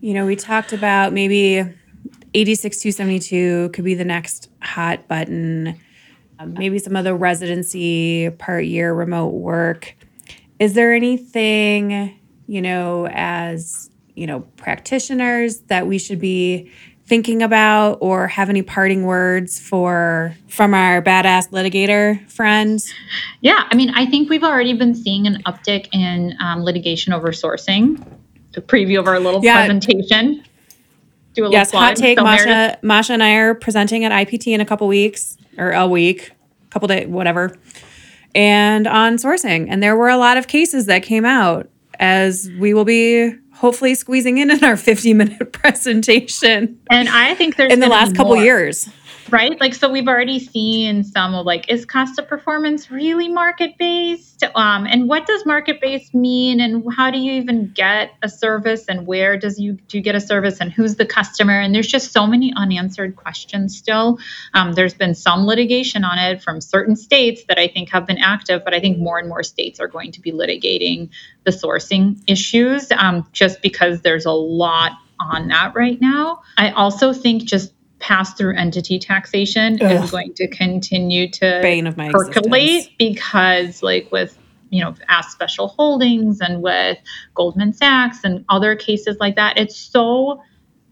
you 0.01 0.13
know, 0.13 0.27
we 0.27 0.37
talked 0.37 0.75
about 0.75 1.15
maybe 1.15 1.61
86272 2.35 3.71
could 3.73 3.85
be 3.87 3.95
the 3.95 4.05
next 4.05 4.51
hot 4.75 5.07
button. 5.07 5.79
Um, 6.41 6.55
maybe 6.55 6.81
some 6.81 6.97
of 6.97 7.05
the 7.05 7.15
residency 7.15 8.29
part 8.31 8.65
year 8.65 8.93
remote 8.93 9.35
work. 9.35 9.95
Is 10.59 10.75
there 10.75 10.93
anything, 10.93 12.19
you 12.49 12.61
know, 12.61 13.07
as, 13.09 13.89
you 14.17 14.27
know, 14.27 14.41
practitioners 14.57 15.59
that 15.69 15.87
we 15.87 15.99
should 15.99 16.19
be 16.19 16.71
thinking 17.07 17.43
about 17.43 17.99
or 18.01 18.27
have 18.27 18.49
any 18.49 18.63
parting 18.63 19.05
words 19.05 19.61
for 19.61 20.35
from 20.49 20.75
our 20.75 21.01
badass 21.01 21.51
litigator 21.51 22.29
friends? 22.29 22.93
Yeah, 23.41 23.69
I 23.71 23.77
mean, 23.77 23.91
I 23.91 24.07
think 24.07 24.29
we've 24.29 24.43
already 24.43 24.73
been 24.73 24.95
seeing 24.95 25.29
an 25.29 25.41
uptick 25.45 25.89
in 25.93 26.37
um, 26.41 26.65
litigation 26.65 27.13
over 27.13 27.29
sourcing. 27.29 28.05
A 28.57 28.61
preview 28.61 28.99
of 28.99 29.07
our 29.07 29.21
little 29.21 29.45
yeah. 29.45 29.67
presentation 29.67 30.45
do 31.35 31.43
a 31.43 31.45
little 31.45 31.53
yes, 31.53 31.73
hot 31.73 31.97
take. 31.97 32.19
Masha, 32.19 32.79
Masha 32.83 33.13
and 33.13 33.23
I 33.23 33.35
are 33.35 33.55
presenting 33.55 34.05
at 34.05 34.13
IPT 34.13 34.49
in 34.49 34.61
a 34.61 34.65
couple 34.65 34.87
weeks 34.89 35.37
or 35.59 35.73
a 35.73 35.87
week, 35.87 36.33
couple 36.71 36.89
days, 36.89 37.07
whatever, 37.07 37.57
and 38.35 38.87
on 38.87 39.17
sourcing. 39.17 39.67
And 39.69 39.83
there 39.83 39.97
were 39.97 40.09
a 40.09 40.17
lot 40.17 40.37
of 40.37 40.47
cases 40.47 40.87
that 40.87 41.03
came 41.03 41.25
out 41.25 41.69
as 41.99 42.51
we 42.59 42.75
will 42.75 42.85
be 42.85 43.35
hopefully 43.55 43.95
squeezing 43.95 44.39
in 44.39 44.51
in 44.51 44.65
our 44.65 44.77
50 44.77 45.15
minute 45.15 45.53
presentation. 45.53 46.81
And 46.91 47.09
I 47.09 47.35
think 47.35 47.57
there's 47.57 47.73
in 47.73 47.81
the 47.81 47.89
last 47.89 48.15
couple 48.17 48.37
years 48.37 48.89
right? 49.31 49.59
Like, 49.61 49.75
so 49.75 49.91
we've 49.91 50.09
already 50.09 50.39
seen 50.39 51.05
some 51.05 51.35
of 51.35 51.47
like, 51.47 51.69
is 51.69 51.85
cost 51.85 52.19
of 52.19 52.29
performance 52.29 52.91
really 52.91 53.29
market 53.29 53.77
based? 53.79 54.45
Um, 54.55 54.87
and 54.87 55.09
what 55.09 55.27
does 55.27 55.45
market 55.47 55.81
based 55.81 56.15
mean? 56.15 56.61
And 56.61 56.85
how 56.95 57.11
do 57.11 57.19
you 57.19 57.33
even 57.33 57.73
get 57.73 58.13
a 58.23 58.29
service? 58.29 58.87
And 58.89 59.07
where 59.07 59.37
does 59.37 59.59
you 59.59 59.75
do 59.75 59.99
you 59.99 60.03
get 60.03 60.15
a 60.15 60.21
service? 60.21 60.61
And 60.61 60.73
who's 60.73 60.97
the 60.97 61.07
customer? 61.07 61.61
And 61.61 61.75
there's 61.75 61.87
just 61.87 62.13
so 62.13 62.27
many 62.27 62.53
unanswered 62.55 63.17
questions 63.17 63.77
still. 63.77 64.19
Um, 64.53 64.73
there's 64.73 64.95
been 64.95 65.15
some 65.15 65.47
litigation 65.47 66.05
on 66.05 66.19
it 66.19 66.43
from 66.43 66.61
certain 66.61 66.97
states 66.97 67.45
that 67.49 67.59
I 67.59 67.69
think 67.69 67.91
have 67.91 68.07
been 68.07 68.19
active, 68.19 68.63
but 68.65 68.75
I 68.75 68.81
think 68.81 68.99
more 68.99 69.19
and 69.19 69.29
more 69.29 69.43
states 69.43 69.81
are 69.81 69.89
going 69.89 70.13
to 70.13 70.21
be 70.21 70.33
litigating 70.33 71.11
the 71.45 71.51
sourcing 71.51 72.21
issues 72.27 72.91
um, 72.93 73.27
just 73.33 73.63
because 73.63 74.03
there's 74.03 74.27
a 74.27 74.33
lot 74.33 74.93
on 75.21 75.49
that 75.49 75.75
right 75.75 76.01
now. 76.01 76.43
I 76.57 76.71
also 76.71 77.13
think 77.13 77.45
just 77.45 77.73
pass 77.99 78.35
through 78.35 78.57
entity 78.57 78.99
taxation 78.99 79.79
Ugh. 79.81 80.05
is 80.05 80.11
going 80.11 80.35
to 80.35 80.49
continue 80.49 81.31
to 81.31 81.61
Bane 81.63 81.87
of 81.87 81.97
my 81.97 82.11
percolate 82.11 82.63
existence. 82.63 82.95
because 82.99 83.83
like 83.83 84.11
with 84.11 84.37
you 84.71 84.83
know 84.83 84.95
YAM 85.09 85.23
special 85.23 85.69
holdings 85.69 86.41
and 86.41 86.63
with 86.63 86.99
goldman 87.35 87.73
sachs 87.73 88.25
and 88.25 88.45
other 88.49 88.75
cases 88.75 89.17
like 89.21 89.37
that 89.37 89.59
it's 89.59 89.77
so 89.77 90.43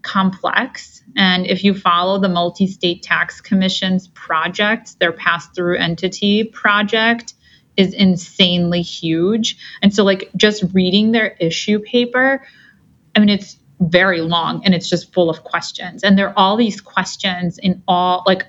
complex 0.01 1.01
and 1.15 1.45
if 1.45 1.63
you 1.63 1.73
follow 1.73 2.19
the 2.19 2.29
multi-state 2.29 3.03
tax 3.03 3.41
commission's 3.41 4.07
project 4.09 4.97
their 4.99 5.11
pass-through 5.11 5.77
entity 5.77 6.43
project 6.43 7.33
is 7.75 7.93
insanely 7.93 8.81
huge 8.81 9.57
and 9.81 9.93
so 9.93 10.03
like 10.03 10.29
just 10.35 10.63
reading 10.73 11.11
their 11.11 11.35
issue 11.39 11.79
paper 11.79 12.45
i 13.15 13.19
mean 13.19 13.29
it's 13.29 13.57
very 13.89 14.21
long 14.21 14.63
and 14.65 14.73
it's 14.73 14.89
just 14.89 15.13
full 15.13 15.29
of 15.29 15.43
questions. 15.43 16.03
And 16.03 16.17
there 16.17 16.29
are 16.29 16.37
all 16.37 16.57
these 16.57 16.81
questions 16.81 17.57
in 17.57 17.81
all 17.87 18.23
like 18.25 18.45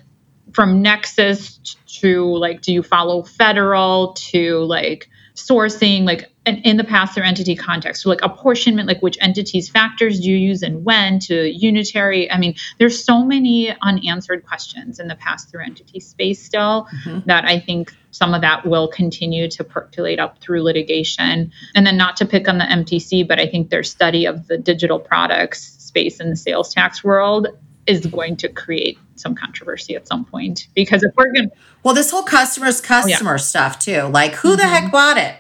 from 0.52 0.82
Nexus 0.82 1.58
to 2.00 2.36
like, 2.36 2.62
do 2.62 2.72
you 2.72 2.82
follow 2.82 3.22
federal 3.22 4.12
to 4.14 4.60
like 4.60 5.08
sourcing, 5.34 6.04
like 6.04 6.30
in 6.46 6.76
the 6.76 6.84
pass 6.84 7.14
through 7.14 7.24
entity 7.24 7.56
context, 7.56 8.02
so 8.02 8.10
like 8.10 8.22
apportionment, 8.22 8.86
like 8.86 9.00
which 9.00 9.16
entities 9.20 9.68
factors 9.68 10.20
do 10.20 10.30
you 10.30 10.36
use 10.36 10.62
and 10.62 10.84
when 10.84 11.18
to 11.20 11.48
unitary. 11.48 12.30
I 12.30 12.38
mean, 12.38 12.54
there's 12.78 13.02
so 13.02 13.24
many 13.24 13.74
unanswered 13.80 14.44
questions 14.46 15.00
in 15.00 15.08
the 15.08 15.14
pass 15.14 15.46
through 15.46 15.64
entity 15.64 16.00
space 16.00 16.42
still 16.42 16.86
mm-hmm. 17.04 17.20
that 17.26 17.44
I 17.46 17.60
think 17.60 17.96
some 18.10 18.34
of 18.34 18.42
that 18.42 18.66
will 18.66 18.88
continue 18.88 19.48
to 19.50 19.64
percolate 19.64 20.20
up 20.20 20.38
through 20.38 20.62
litigation. 20.62 21.50
And 21.74 21.86
then 21.86 21.96
not 21.96 22.16
to 22.18 22.26
pick 22.26 22.46
on 22.46 22.58
the 22.58 22.64
MTC, 22.64 23.26
but 23.26 23.40
I 23.40 23.46
think 23.46 23.70
their 23.70 23.82
study 23.82 24.26
of 24.26 24.46
the 24.46 24.58
digital 24.58 25.00
products 25.00 25.74
space 25.78 26.20
in 26.20 26.30
the 26.30 26.36
sales 26.36 26.72
tax 26.72 27.02
world 27.02 27.48
is 27.86 28.06
going 28.06 28.36
to 28.36 28.48
create 28.48 28.98
some 29.16 29.34
controversy 29.34 29.94
at 29.94 30.08
some 30.08 30.24
point 30.24 30.68
because 30.74 31.02
if 31.02 31.12
we're 31.16 31.32
going 31.32 31.48
to 31.48 31.56
well 31.82 31.94
this 31.94 32.10
whole 32.10 32.22
customer's 32.22 32.80
customer 32.80 33.32
oh, 33.32 33.34
yeah. 33.34 33.36
stuff 33.36 33.78
too 33.78 34.02
like 34.04 34.32
who 34.32 34.48
mm-hmm. 34.48 34.58
the 34.58 34.66
heck 34.66 34.90
bought 34.90 35.18
it 35.18 35.36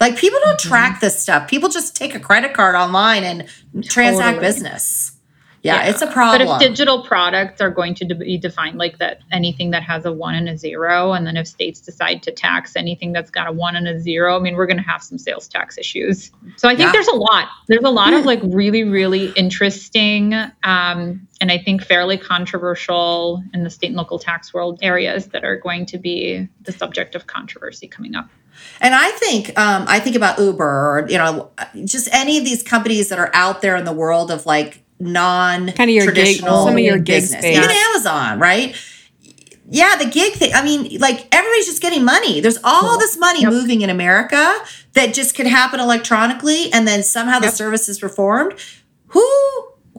like 0.00 0.16
people 0.16 0.38
don't 0.44 0.58
mm-hmm. 0.58 0.68
track 0.68 1.00
this 1.00 1.20
stuff 1.20 1.48
people 1.48 1.68
just 1.68 1.96
take 1.96 2.14
a 2.14 2.20
credit 2.20 2.52
card 2.54 2.74
online 2.74 3.24
and 3.24 3.48
transact 3.84 4.36
totally. 4.36 4.40
business 4.46 5.12
Yeah, 5.62 5.82
Yeah. 5.82 5.90
it's 5.90 6.02
a 6.02 6.06
problem. 6.06 6.46
But 6.46 6.62
if 6.62 6.68
digital 6.68 7.02
products 7.02 7.60
are 7.60 7.70
going 7.70 7.94
to 7.96 8.04
de- 8.04 8.14
be 8.14 8.38
defined 8.38 8.78
like 8.78 8.98
that, 8.98 9.18
anything 9.32 9.72
that 9.72 9.82
has 9.82 10.04
a 10.04 10.12
one 10.12 10.34
and 10.36 10.48
a 10.48 10.56
zero, 10.56 11.12
and 11.12 11.26
then 11.26 11.36
if 11.36 11.48
states 11.48 11.80
decide 11.80 12.22
to 12.24 12.30
tax 12.30 12.76
anything 12.76 13.12
that's 13.12 13.30
got 13.30 13.48
a 13.48 13.52
one 13.52 13.74
and 13.74 13.88
a 13.88 13.98
zero, 13.98 14.36
I 14.36 14.38
mean, 14.38 14.54
we're 14.54 14.66
going 14.66 14.76
to 14.76 14.82
have 14.84 15.02
some 15.02 15.18
sales 15.18 15.48
tax 15.48 15.76
issues. 15.76 16.30
So 16.56 16.68
I 16.68 16.76
think 16.76 16.88
Yeah. 16.88 16.92
there's 16.92 17.08
a 17.08 17.16
lot. 17.16 17.48
There's 17.66 17.84
a 17.84 17.90
lot 17.90 18.12
of 18.12 18.24
like 18.32 18.40
really, 18.44 18.84
really 18.84 19.32
interesting, 19.32 20.34
um, 20.62 21.26
and 21.40 21.50
I 21.50 21.58
think 21.58 21.82
fairly 21.82 22.16
controversial 22.16 23.42
in 23.52 23.64
the 23.64 23.70
state 23.70 23.88
and 23.88 23.96
local 23.96 24.18
tax 24.20 24.54
world 24.54 24.78
areas 24.82 25.28
that 25.28 25.42
are 25.44 25.56
going 25.56 25.86
to 25.86 25.98
be 25.98 26.48
the 26.62 26.72
subject 26.72 27.14
of 27.16 27.26
controversy 27.26 27.88
coming 27.88 28.14
up. 28.14 28.28
And 28.80 28.94
I 28.94 29.10
think 29.12 29.58
um, 29.58 29.84
I 29.88 30.00
think 30.00 30.16
about 30.16 30.38
Uber 30.38 30.64
or 30.64 31.06
you 31.08 31.18
know 31.18 31.50
just 31.84 32.08
any 32.12 32.38
of 32.38 32.44
these 32.44 32.62
companies 32.62 33.08
that 33.08 33.18
are 33.18 33.30
out 33.34 33.62
there 33.62 33.76
in 33.76 33.84
the 33.84 33.92
world 33.92 34.30
of 34.30 34.46
like 34.46 34.82
non 35.00 35.72
Kind 35.72 35.90
of 35.90 35.94
your 35.94 36.06
gig- 36.06 36.14
traditional 36.14 36.64
some 36.66 36.74
of 36.74 36.80
your 36.80 36.98
gig 36.98 37.22
business, 37.22 37.40
space. 37.40 37.56
even 37.56 37.70
Amazon, 37.70 38.38
right? 38.38 38.74
Yeah, 39.68 39.96
the 39.96 40.06
gig 40.06 40.34
thing. 40.34 40.52
I 40.54 40.62
mean, 40.62 40.98
like 41.00 41.26
everybody's 41.34 41.66
just 41.66 41.82
getting 41.82 42.04
money. 42.04 42.40
There's 42.40 42.58
all 42.62 42.98
this 42.98 43.16
money 43.18 43.42
Yep. 43.42 43.50
moving 43.52 43.80
in 43.82 43.90
America 43.90 44.54
that 44.92 45.12
just 45.12 45.34
could 45.34 45.46
happen 45.48 45.80
electronically, 45.80 46.72
and 46.72 46.86
then 46.86 47.02
somehow 47.02 47.40
the 47.40 47.46
Yep. 47.46 47.54
service 47.54 47.88
is 47.88 47.98
performed. 47.98 48.54
Who? 49.08 49.26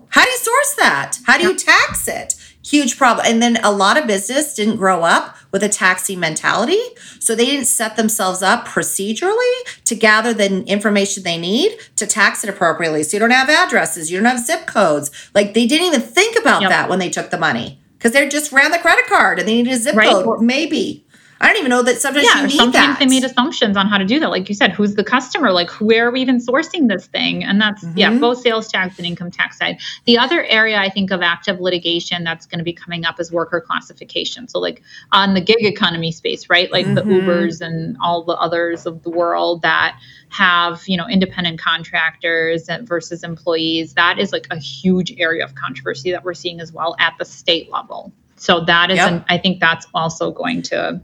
How 0.09 0.23
do 0.23 0.29
you 0.31 0.37
source 0.37 0.73
that? 0.79 1.17
How 1.25 1.37
do 1.37 1.43
you 1.43 1.53
tax 1.55 2.07
it? 2.07 2.35
Huge 2.65 2.97
problem. 2.97 3.25
And 3.25 3.41
then 3.41 3.57
a 3.63 3.71
lot 3.71 3.97
of 3.97 4.07
business 4.07 4.53
didn't 4.53 4.75
grow 4.77 5.03
up 5.03 5.35
with 5.51 5.63
a 5.63 5.69
taxing 5.69 6.19
mentality. 6.19 6.79
So 7.19 7.33
they 7.33 7.45
didn't 7.45 7.65
set 7.67 7.95
themselves 7.95 8.41
up 8.41 8.67
procedurally 8.67 9.83
to 9.85 9.95
gather 9.95 10.33
the 10.33 10.63
information 10.65 11.23
they 11.23 11.37
need 11.37 11.77
to 11.95 12.05
tax 12.05 12.43
it 12.43 12.49
appropriately. 12.49 13.03
So 13.03 13.15
you 13.15 13.19
don't 13.19 13.31
have 13.31 13.49
addresses, 13.49 14.11
you 14.11 14.17
don't 14.17 14.25
have 14.25 14.45
zip 14.45 14.67
codes. 14.67 15.11
Like 15.33 15.53
they 15.53 15.65
didn't 15.65 15.87
even 15.87 16.01
think 16.01 16.37
about 16.37 16.61
Yep. 16.61 16.69
that 16.71 16.89
when 16.89 16.99
they 16.99 17.09
took 17.09 17.29
the 17.29 17.37
money 17.37 17.79
because 17.97 18.11
they 18.11 18.27
just 18.27 18.51
ran 18.51 18.71
the 18.71 18.79
credit 18.79 19.07
card 19.07 19.39
and 19.39 19.47
they 19.47 19.55
needed 19.55 19.73
a 19.73 19.77
zip 19.77 19.95
Right. 19.95 20.09
code. 20.11 20.41
Maybe. 20.41 21.05
I 21.39 21.47
don't 21.47 21.57
even 21.57 21.69
know 21.69 21.83
that 21.83 22.01
sometimes 22.01 22.25
yeah, 22.25 22.41
you 22.41 22.47
need 22.47 22.55
sometimes 22.57 22.97
that. 22.97 22.99
they 22.99 23.05
made 23.05 23.23
assumptions 23.23 23.77
on 23.77 23.87
how 23.87 23.97
to 23.97 24.05
do 24.05 24.19
that. 24.19 24.29
Like 24.29 24.49
you 24.49 24.55
said, 24.55 24.71
who's 24.71 24.95
the 24.95 25.03
customer? 25.03 25.51
Like, 25.51 25.69
where 25.81 26.07
are 26.07 26.11
we 26.11 26.21
even 26.21 26.37
sourcing 26.39 26.87
this 26.87 27.05
thing? 27.07 27.43
And 27.43 27.61
that's, 27.61 27.85
yeah, 27.95 28.09
Mhm. 28.11 28.19
both 28.21 28.39
sales 28.41 28.67
tax 28.67 28.97
and 28.97 29.05
income 29.05 29.29
tax 29.29 29.57
side. 29.57 29.77
The 30.05 30.17
other 30.17 30.43
area 30.45 30.77
I 30.79 30.89
think 30.89 31.11
of 31.11 31.21
active 31.21 31.59
litigation 31.59 32.23
that's 32.23 32.45
going 32.47 32.57
to 32.59 32.63
be 32.63 32.73
coming 32.73 33.05
up 33.05 33.19
is 33.19 33.31
worker 33.31 33.61
classification. 33.61 34.47
So, 34.47 34.59
like 34.59 34.81
on 35.11 35.33
the 35.35 35.41
gig 35.41 35.63
economy 35.65 36.11
space, 36.11 36.49
right? 36.49 36.71
Like 36.71 36.85
the 36.95 37.01
Mhm. 37.03 37.21
Ubers 37.25 37.61
and 37.61 37.97
all 38.01 38.23
the 38.23 38.33
others 38.35 38.85
of 38.85 39.03
the 39.03 39.09
world 39.11 39.61
that 39.61 39.95
have, 40.29 40.81
you 40.87 40.97
know, 40.97 41.07
independent 41.07 41.59
contractors 41.59 42.67
versus 42.81 43.23
employees. 43.23 43.93
That 43.93 44.17
is 44.19 44.31
like 44.31 44.47
a 44.51 44.57
huge 44.57 45.13
area 45.19 45.43
of 45.43 45.55
controversy 45.55 46.11
that 46.11 46.23
we're 46.23 46.33
seeing 46.33 46.59
as 46.59 46.71
well 46.73 46.95
at 46.99 47.13
the 47.19 47.25
state 47.25 47.71
level. 47.71 48.11
So, 48.37 48.61
that 48.65 48.89
is, 48.91 48.97
Yep. 48.97 49.11
an, 49.11 49.25
I 49.29 49.37
think 49.37 49.59
that's 49.59 49.87
also 49.93 50.31
going 50.31 50.61
to 50.63 50.99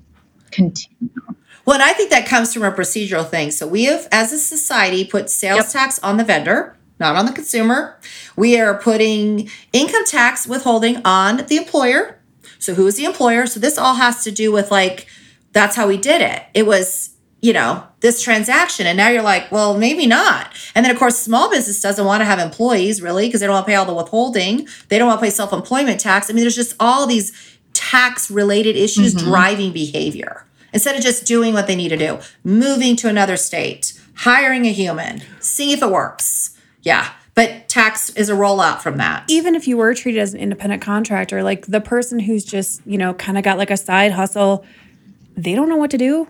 continue. 0.53 1.11
Well, 1.65 1.75
and 1.75 1.83
I 1.83 1.93
think 1.93 2.09
that 2.09 2.25
comes 2.27 2.53
from 2.53 2.63
a 2.63 2.71
procedural 2.71 3.27
thing. 3.27 3.51
So 3.51 3.65
we 3.67 3.85
have, 3.85 4.07
as 4.11 4.33
a 4.33 4.37
society, 4.39 5.05
put 5.05 5.29
sales 5.29 5.57
Yep. 5.59 5.69
tax 5.69 5.99
on 5.99 6.17
the 6.17 6.23
vendor, 6.25 6.75
not 6.99 7.15
on 7.15 7.25
the 7.25 7.31
consumer. 7.31 7.97
We 8.35 8.59
are 8.59 8.77
putting 8.77 9.49
income 9.71 10.03
tax 10.05 10.45
withholding 10.45 11.01
on 11.05 11.45
the 11.47 11.55
employer. 11.55 12.19
So 12.59 12.73
who 12.73 12.85
is 12.87 12.95
the 12.97 13.05
employer? 13.05 13.45
So 13.47 13.59
this 13.59 13.77
all 13.77 13.95
has 13.95 14.23
to 14.25 14.31
do 14.31 14.51
with 14.51 14.71
like, 14.71 15.07
that's 15.53 15.75
how 15.75 15.87
we 15.87 15.97
did 15.97 16.21
it. 16.21 16.43
It 16.53 16.65
was, 16.65 17.11
you 17.41 17.53
know, 17.53 17.83
this 18.01 18.21
transaction. 18.21 18.85
And 18.87 18.97
now 18.97 19.09
you're 19.09 19.21
like, 19.21 19.51
well, 19.51 19.77
maybe 19.77 20.05
not. 20.07 20.47
And 20.75 20.85
then, 20.85 20.91
of 20.91 20.97
course, 20.99 21.17
small 21.17 21.49
business 21.49 21.81
doesn't 21.81 22.05
want 22.05 22.21
to 22.21 22.25
have 22.25 22.39
employees 22.39 23.01
really 23.01 23.27
because 23.27 23.39
they 23.41 23.47
don't 23.47 23.53
want 23.53 23.65
to 23.65 23.69
pay 23.69 23.75
all 23.75 23.85
the 23.85 23.93
withholding. 23.93 24.67
They 24.89 24.97
don't 24.97 25.07
want 25.07 25.19
to 25.19 25.25
pay 25.25 25.29
self 25.29 25.53
employment 25.53 25.99
tax. 26.01 26.29
I 26.29 26.33
mean, 26.33 26.43
there's 26.43 26.55
just 26.55 26.75
all 26.79 27.05
these 27.07 27.31
tax 27.93 28.32
related 28.32 28.75
issues 28.75 29.13
mm-hmm. 29.13 29.29
driving 29.29 29.71
behavior 29.71 30.45
instead 30.73 30.95
of 30.95 31.03
just 31.03 31.25
doing 31.27 31.53
what 31.53 31.67
they 31.67 31.75
need 31.75 31.89
to 31.89 31.97
do, 31.97 32.17
moving 32.43 32.95
to 32.95 33.08
another 33.08 33.38
state, 33.38 33.93
hiring 34.15 34.65
a 34.65 34.71
human, 34.71 35.21
see 35.39 35.71
if 35.73 35.82
it 35.84 35.91
works. 35.91 36.58
Yeah. 36.82 37.12
But 37.36 37.69
tax 37.69 38.10
is 38.12 38.29
a 38.29 38.34
rollout 38.34 38.82
from 38.82 38.97
that. 38.97 39.25
even 39.27 39.53
if 39.56 39.67
you 39.67 39.77
were 39.77 39.93
treated 39.93 40.19
as 40.19 40.34
an 40.34 40.39
independent 40.39 40.82
contractor, 40.82 41.43
like 41.43 41.65
the 41.67 41.82
person 41.82 42.17
who's 42.19 42.43
just, 42.43 42.82
you 42.86 42.97
know, 42.97 43.13
kind 43.13 43.38
of 43.38 43.43
got 43.43 43.58
like 43.60 43.69
a 43.71 43.77
side 43.77 44.12
hustle, 44.12 44.65
they 45.36 45.53
don't 45.56 45.69
know 45.69 45.77
what 45.77 45.91
to 45.91 45.97
do. 45.97 46.27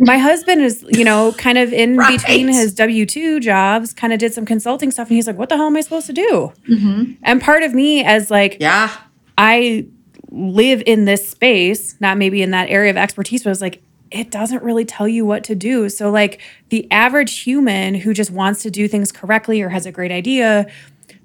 My 0.00 0.18
husband 0.18 0.62
is, 0.62 0.84
you 0.90 1.04
know, 1.04 1.32
kind 1.38 1.58
of 1.58 1.72
in 1.72 1.96
Right. 2.04 2.18
between 2.20 2.48
his 2.48 2.72
W 2.74 3.04
2 3.06 3.40
jobs, 3.40 3.92
kind 3.92 4.12
of 4.12 4.18
did 4.20 4.32
some 4.32 4.44
consulting 4.46 4.90
stuff. 4.92 5.08
And 5.08 5.16
he's 5.16 5.26
like, 5.26 5.36
what 5.38 5.48
the 5.48 5.56
hell 5.56 5.66
am 5.66 5.76
I 5.76 5.80
supposed 5.80 6.06
to 6.06 6.12
do? 6.12 6.52
Mm-hmm. 6.68 7.12
And 7.22 7.40
part 7.40 7.62
of 7.64 7.72
me, 7.74 8.04
as 8.04 8.30
like, 8.30 8.56
Yeah. 8.60 8.90
I 9.36 9.86
live 10.30 10.82
in 10.86 11.04
this 11.04 11.28
space, 11.28 11.96
not 12.00 12.18
maybe 12.18 12.42
in 12.42 12.50
that 12.50 12.68
area 12.68 12.90
of 12.90 12.96
expertise, 12.96 13.44
but 13.44 13.50
it's 13.50 13.60
like, 13.60 13.82
it 14.10 14.30
doesn't 14.30 14.62
really 14.62 14.84
tell 14.84 15.06
you 15.08 15.24
what 15.24 15.44
to 15.44 15.54
do. 15.54 15.88
So, 15.88 16.10
like, 16.10 16.40
the 16.70 16.90
average 16.90 17.40
human 17.40 17.94
who 17.94 18.14
just 18.14 18.30
wants 18.30 18.62
to 18.62 18.70
do 18.70 18.88
things 18.88 19.12
correctly 19.12 19.60
or 19.60 19.68
has 19.68 19.86
a 19.86 19.92
great 19.92 20.10
idea 20.10 20.66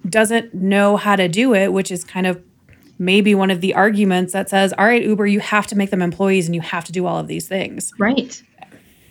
doesn't 0.07 0.53
know 0.53 0.97
how 0.97 1.15
to 1.15 1.27
do 1.27 1.53
it, 1.53 1.71
which 1.71 1.91
is 1.91 2.03
kind 2.03 2.27
of 2.27 2.41
maybe 2.99 3.33
one 3.33 3.51
of 3.51 3.61
the 3.61 3.73
arguments 3.73 4.33
that 4.33 4.49
says, 4.49 4.73
all 4.77 4.85
right, 4.85 5.03
Uber, 5.03 5.25
you 5.27 5.39
have 5.39 5.67
to 5.67 5.77
make 5.77 5.91
them 5.91 6.01
employees 6.01 6.45
and 6.45 6.55
you 6.55 6.61
have 6.61 6.83
to 6.85 6.91
do 6.91 7.05
all 7.05 7.17
of 7.17 7.27
these 7.27 7.47
things. 7.47 7.93
Right. 7.97 8.41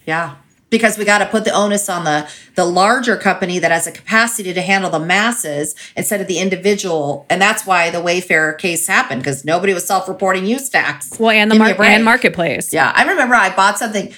Yeah. 0.07 0.37
Because 0.72 0.98
we 0.98 1.04
got 1.04 1.18
to 1.18 1.26
put 1.26 1.44
the 1.44 1.52
onus 1.52 1.88
on 1.88 2.04
the 2.04 2.28
the 2.56 2.64
larger 2.64 3.16
company 3.16 3.61
that 3.61 3.70
has 3.70 3.87
a 3.87 3.92
capacity 3.92 4.52
to 4.52 4.62
handle 4.62 4.90
the 4.90 4.98
masses 4.98 5.74
instead 5.96 6.20
of 6.20 6.26
the 6.26 6.38
individual, 6.38 7.26
and 7.30 7.40
that's 7.40 7.64
why 7.64 7.90
the 7.90 7.98
Wayfair 7.98 8.58
case 8.58 8.87
happened 8.88 9.20
because 9.22 9.44
nobody 9.44 9.74
was 9.74 9.87
self-reporting 9.87 10.46
use 10.46 10.68
tax. 10.68 11.18
Well, 11.18 11.30
and 11.30 11.50
the 11.50 11.56
mar- 11.56 11.80
and 11.80 12.04
marketplace. 12.04 12.72
Yeah, 12.72 12.90
I 12.94 13.04
remember 13.04 13.35
I 13.35 13.54
bought 13.54 13.78
something. 13.78 14.12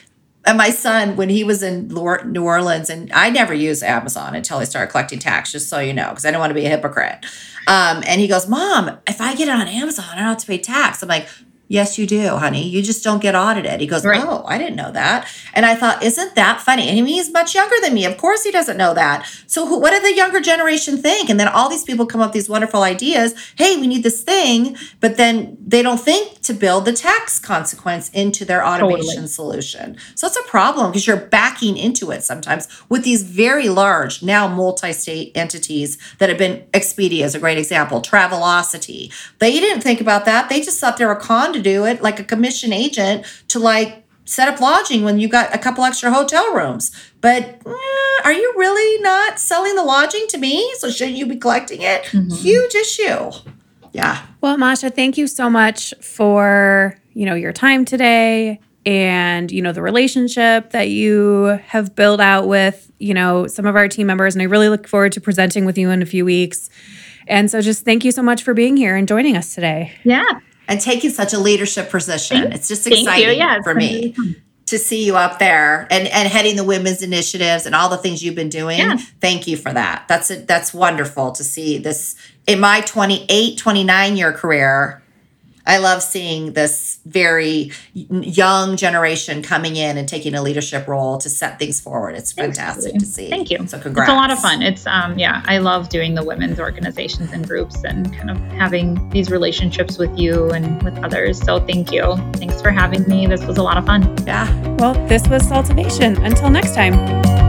And 0.46 0.58
my 0.58 0.70
son, 0.70 1.16
when 1.16 1.30
he 1.30 1.42
was 1.42 1.62
in 1.62 1.88
New 1.88 2.44
Orleans, 2.44 2.90
and 2.90 3.10
I 3.12 3.30
never 3.30 3.54
used 3.54 3.82
Amazon 3.82 4.34
until 4.34 4.58
I 4.58 4.64
started 4.64 4.90
collecting 4.90 5.18
tax, 5.18 5.50
just 5.50 5.70
so 5.70 5.78
you 5.80 5.94
know, 5.94 6.10
because 6.10 6.26
I 6.26 6.30
don't 6.30 6.40
want 6.40 6.50
to 6.50 6.54
be 6.54 6.66
a 6.66 6.68
hypocrite. 6.68 7.24
Um, 7.66 8.02
and 8.06 8.20
he 8.20 8.28
goes, 8.28 8.46
Mom, 8.46 8.98
if 9.06 9.22
I 9.22 9.34
get 9.34 9.48
it 9.48 9.52
on 9.52 9.66
Amazon, 9.66 10.04
I 10.12 10.16
don't 10.16 10.24
have 10.24 10.36
to 10.36 10.46
pay 10.46 10.58
tax. 10.58 11.02
I'm 11.02 11.08
like, 11.08 11.26
Yes, 11.66 11.98
you 11.98 12.06
do, 12.06 12.28
honey. 12.36 12.68
You 12.68 12.82
just 12.82 13.02
don't 13.02 13.22
get 13.22 13.34
audited. 13.34 13.80
He 13.80 13.86
goes, 13.86 14.04
Right. 14.04 14.22
Oh, 14.22 14.44
I 14.46 14.58
didn't 14.58 14.76
know 14.76 14.92
that. 14.92 15.26
And 15.54 15.64
I 15.64 15.74
thought, 15.74 16.02
Isn't 16.02 16.34
that 16.34 16.60
funny? 16.60 16.88
And 16.88 17.08
he's 17.08 17.32
much 17.32 17.54
younger 17.54 17.76
than 17.80 17.94
me. 17.94 18.04
Of 18.04 18.18
course, 18.18 18.44
he 18.44 18.50
doesn't 18.50 18.76
know 18.76 18.92
that. 18.92 19.26
So, 19.46 19.66
who, 19.66 19.80
what 19.80 19.90
did 19.90 20.02
the 20.04 20.14
younger 20.14 20.40
generation 20.40 20.98
think? 20.98 21.30
And 21.30 21.40
then 21.40 21.48
all 21.48 21.70
these 21.70 21.84
people 21.84 22.04
come 22.04 22.20
up 22.20 22.28
with 22.28 22.34
these 22.34 22.48
wonderful 22.50 22.82
ideas. 22.82 23.34
Hey, 23.56 23.76
we 23.76 23.86
need 23.86 24.02
this 24.02 24.22
thing, 24.22 24.76
but 25.00 25.16
then 25.16 25.56
they 25.66 25.80
don't 25.80 26.00
think 26.00 26.42
to 26.42 26.52
build 26.52 26.84
the 26.84 26.92
tax 26.92 27.38
consequence 27.38 28.10
into 28.10 28.44
their 28.44 28.64
automation 28.66 29.06
Totally. 29.06 29.26
solution. 29.28 29.96
So 30.16 30.26
it's 30.26 30.36
a 30.36 30.42
problem 30.42 30.90
because 30.90 31.06
you're 31.06 31.16
backing 31.16 31.78
into 31.78 32.10
it 32.10 32.24
sometimes 32.24 32.68
with 32.90 33.04
these 33.04 33.22
very 33.22 33.70
large, 33.70 34.22
now 34.22 34.46
multi 34.48 34.92
state 34.92 35.32
entities 35.34 35.96
that 36.18 36.28
have 36.28 36.36
been 36.38 36.64
Expedia 36.74 37.22
is 37.22 37.34
a 37.34 37.38
great 37.38 37.56
example, 37.56 38.02
Travelocity. 38.02 39.10
They 39.38 39.52
didn't 39.52 39.80
think 39.80 40.00
about 40.02 40.26
that. 40.26 40.50
They 40.50 40.60
just 40.60 40.78
thought 40.78 40.98
they 40.98 41.06
were 41.06 41.12
a 41.12 41.20
con 41.20 41.53
to 41.54 41.62
do 41.62 41.86
it, 41.86 42.02
like 42.02 42.20
a 42.20 42.24
commission 42.24 42.72
agent 42.72 43.24
to 43.48 43.58
like 43.58 44.04
set 44.24 44.48
up 44.48 44.60
lodging 44.60 45.04
when 45.04 45.18
you 45.18 45.28
got 45.28 45.54
a 45.54 45.58
couple 45.58 45.84
extra 45.84 46.10
hotel 46.12 46.54
rooms. 46.54 46.90
But 47.20 47.60
eh, 47.66 48.22
are 48.24 48.32
you 48.32 48.54
really 48.56 49.02
not 49.02 49.38
selling 49.38 49.74
the 49.76 49.84
lodging 49.84 50.26
to 50.28 50.38
me? 50.38 50.72
So 50.78 50.90
shouldn't 50.90 51.16
you 51.16 51.26
be 51.26 51.36
collecting 51.36 51.82
it? 51.82 52.06
Huge 52.06 52.74
issue. 52.74 53.30
Yeah. 53.92 54.26
Well, 54.40 54.56
Masha, 54.56 54.90
thank 54.90 55.16
you 55.16 55.26
so 55.26 55.48
much 55.48 55.94
for, 56.00 56.98
you 57.12 57.26
know, 57.26 57.34
your 57.34 57.52
time 57.52 57.84
today 57.84 58.60
and, 58.84 59.50
you 59.50 59.62
know, 59.62 59.72
the 59.72 59.82
relationship 59.82 60.70
that 60.70 60.88
you 60.88 61.60
have 61.66 61.94
built 61.94 62.20
out 62.20 62.48
with, 62.48 62.90
you 62.98 63.14
know, 63.14 63.46
some 63.46 63.66
of 63.66 63.76
our 63.76 63.88
team 63.88 64.06
members. 64.06 64.34
And 64.34 64.42
I 64.42 64.46
really 64.46 64.68
look 64.68 64.88
forward 64.88 65.12
to 65.12 65.20
presenting 65.20 65.64
with 65.64 65.78
you 65.78 65.90
in 65.90 66.02
a 66.02 66.06
few 66.06 66.24
weeks. 66.24 66.70
And 67.26 67.50
so 67.50 67.60
just 67.60 67.84
thank 67.84 68.04
you 68.04 68.12
so 68.12 68.22
much 68.22 68.42
for 68.42 68.52
being 68.52 68.76
here 68.76 68.96
and 68.96 69.08
joining 69.08 69.36
us 69.36 69.54
today. 69.54 69.92
Yeah. 70.02 70.24
And 70.68 70.80
taking 70.80 71.10
such 71.10 71.32
a 71.32 71.38
leadership 71.38 71.90
position. 71.90 72.38
Thank- 72.42 72.54
it's 72.54 72.68
just 72.68 72.86
exciting 72.86 73.62
for 73.62 73.74
me 73.74 74.14
to 74.66 74.78
see 74.78 75.04
you 75.04 75.16
up 75.16 75.38
there 75.38 75.86
and 75.90 76.08
and 76.08 76.28
heading 76.28 76.56
the 76.56 76.64
women's 76.64 77.02
initiatives 77.02 77.66
and 77.66 77.74
all 77.74 77.88
the 77.88 77.98
things 77.98 78.24
you've 78.24 78.34
been 78.34 78.48
doing. 78.48 78.78
Yeah. 78.78 78.96
Thank 79.20 79.46
you 79.46 79.56
for 79.56 79.72
that. 79.72 80.06
That's 80.08 80.30
a, 80.30 80.36
that's 80.36 80.72
wonderful 80.72 81.32
to 81.32 81.44
see 81.44 81.78
this 81.78 82.16
in 82.46 82.60
my 82.60 82.80
28 82.80 83.58
29 83.58 84.16
year 84.16 84.32
career. 84.32 85.02
I 85.66 85.78
love 85.78 86.02
seeing 86.02 86.52
this 86.52 86.98
very 87.06 87.70
young 87.94 88.76
generation 88.76 89.42
coming 89.42 89.76
in 89.76 89.96
and 89.96 90.08
taking 90.08 90.34
a 90.34 90.42
leadership 90.42 90.86
role 90.86 91.18
to 91.18 91.30
set 91.30 91.58
things 91.58 91.80
forward. 91.80 92.14
It's 92.16 92.32
fantastic 92.32 92.92
Julie. 92.92 92.98
to 92.98 93.06
see. 93.06 93.30
Thank 93.30 93.50
you. 93.50 93.66
So 93.66 93.78
congrats. 93.78 94.08
It's 94.08 94.14
a 94.14 94.16
lot 94.16 94.30
of 94.30 94.38
fun. 94.38 94.62
It's 94.62 94.86
um 94.86 95.18
yeah, 95.18 95.42
I 95.46 95.58
love 95.58 95.88
doing 95.88 96.14
the 96.14 96.24
women's 96.24 96.60
organizations 96.60 97.32
and 97.32 97.46
groups 97.46 97.82
and 97.84 98.12
kind 98.14 98.30
of 98.30 98.38
having 98.52 99.08
these 99.10 99.30
relationships 99.30 99.98
with 99.98 100.16
you 100.18 100.50
and 100.50 100.82
with 100.82 100.96
others. 101.02 101.40
So 101.40 101.60
thank 101.60 101.92
you. 101.92 102.16
Thanks 102.34 102.60
for 102.60 102.70
having 102.70 103.08
me. 103.08 103.26
This 103.26 103.44
was 103.44 103.56
a 103.56 103.62
lot 103.62 103.78
of 103.78 103.86
fun. 103.86 104.02
Yeah. 104.26 104.46
Well, 104.76 104.94
this 105.08 105.26
was 105.28 105.42
SALTovation. 105.42 106.24
Until 106.24 106.50
next 106.50 106.74
time. 106.74 107.43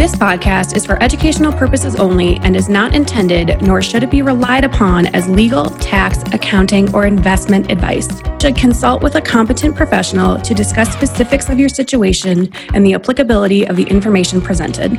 This 0.00 0.14
podcast 0.14 0.74
is 0.74 0.86
for 0.86 0.96
educational 1.02 1.52
purposes 1.52 1.94
only 1.96 2.38
and 2.38 2.56
is 2.56 2.70
not 2.70 2.94
intended, 2.94 3.60
nor 3.60 3.82
should 3.82 4.02
it 4.02 4.10
be 4.10 4.22
relied 4.22 4.64
upon 4.64 5.08
as 5.08 5.28
legal, 5.28 5.66
tax, 5.66 6.22
accounting, 6.32 6.90
or 6.94 7.04
investment 7.04 7.70
advice. 7.70 8.08
Should 8.40 8.56
consult 8.56 9.02
with 9.02 9.16
a 9.16 9.20
competent 9.20 9.76
professional 9.76 10.40
to 10.40 10.54
discuss 10.54 10.90
specifics 10.90 11.50
of 11.50 11.60
your 11.60 11.68
situation 11.68 12.50
and 12.72 12.86
the 12.86 12.94
applicability 12.94 13.66
of 13.66 13.76
the 13.76 13.84
information 13.84 14.40
presented. 14.40 14.92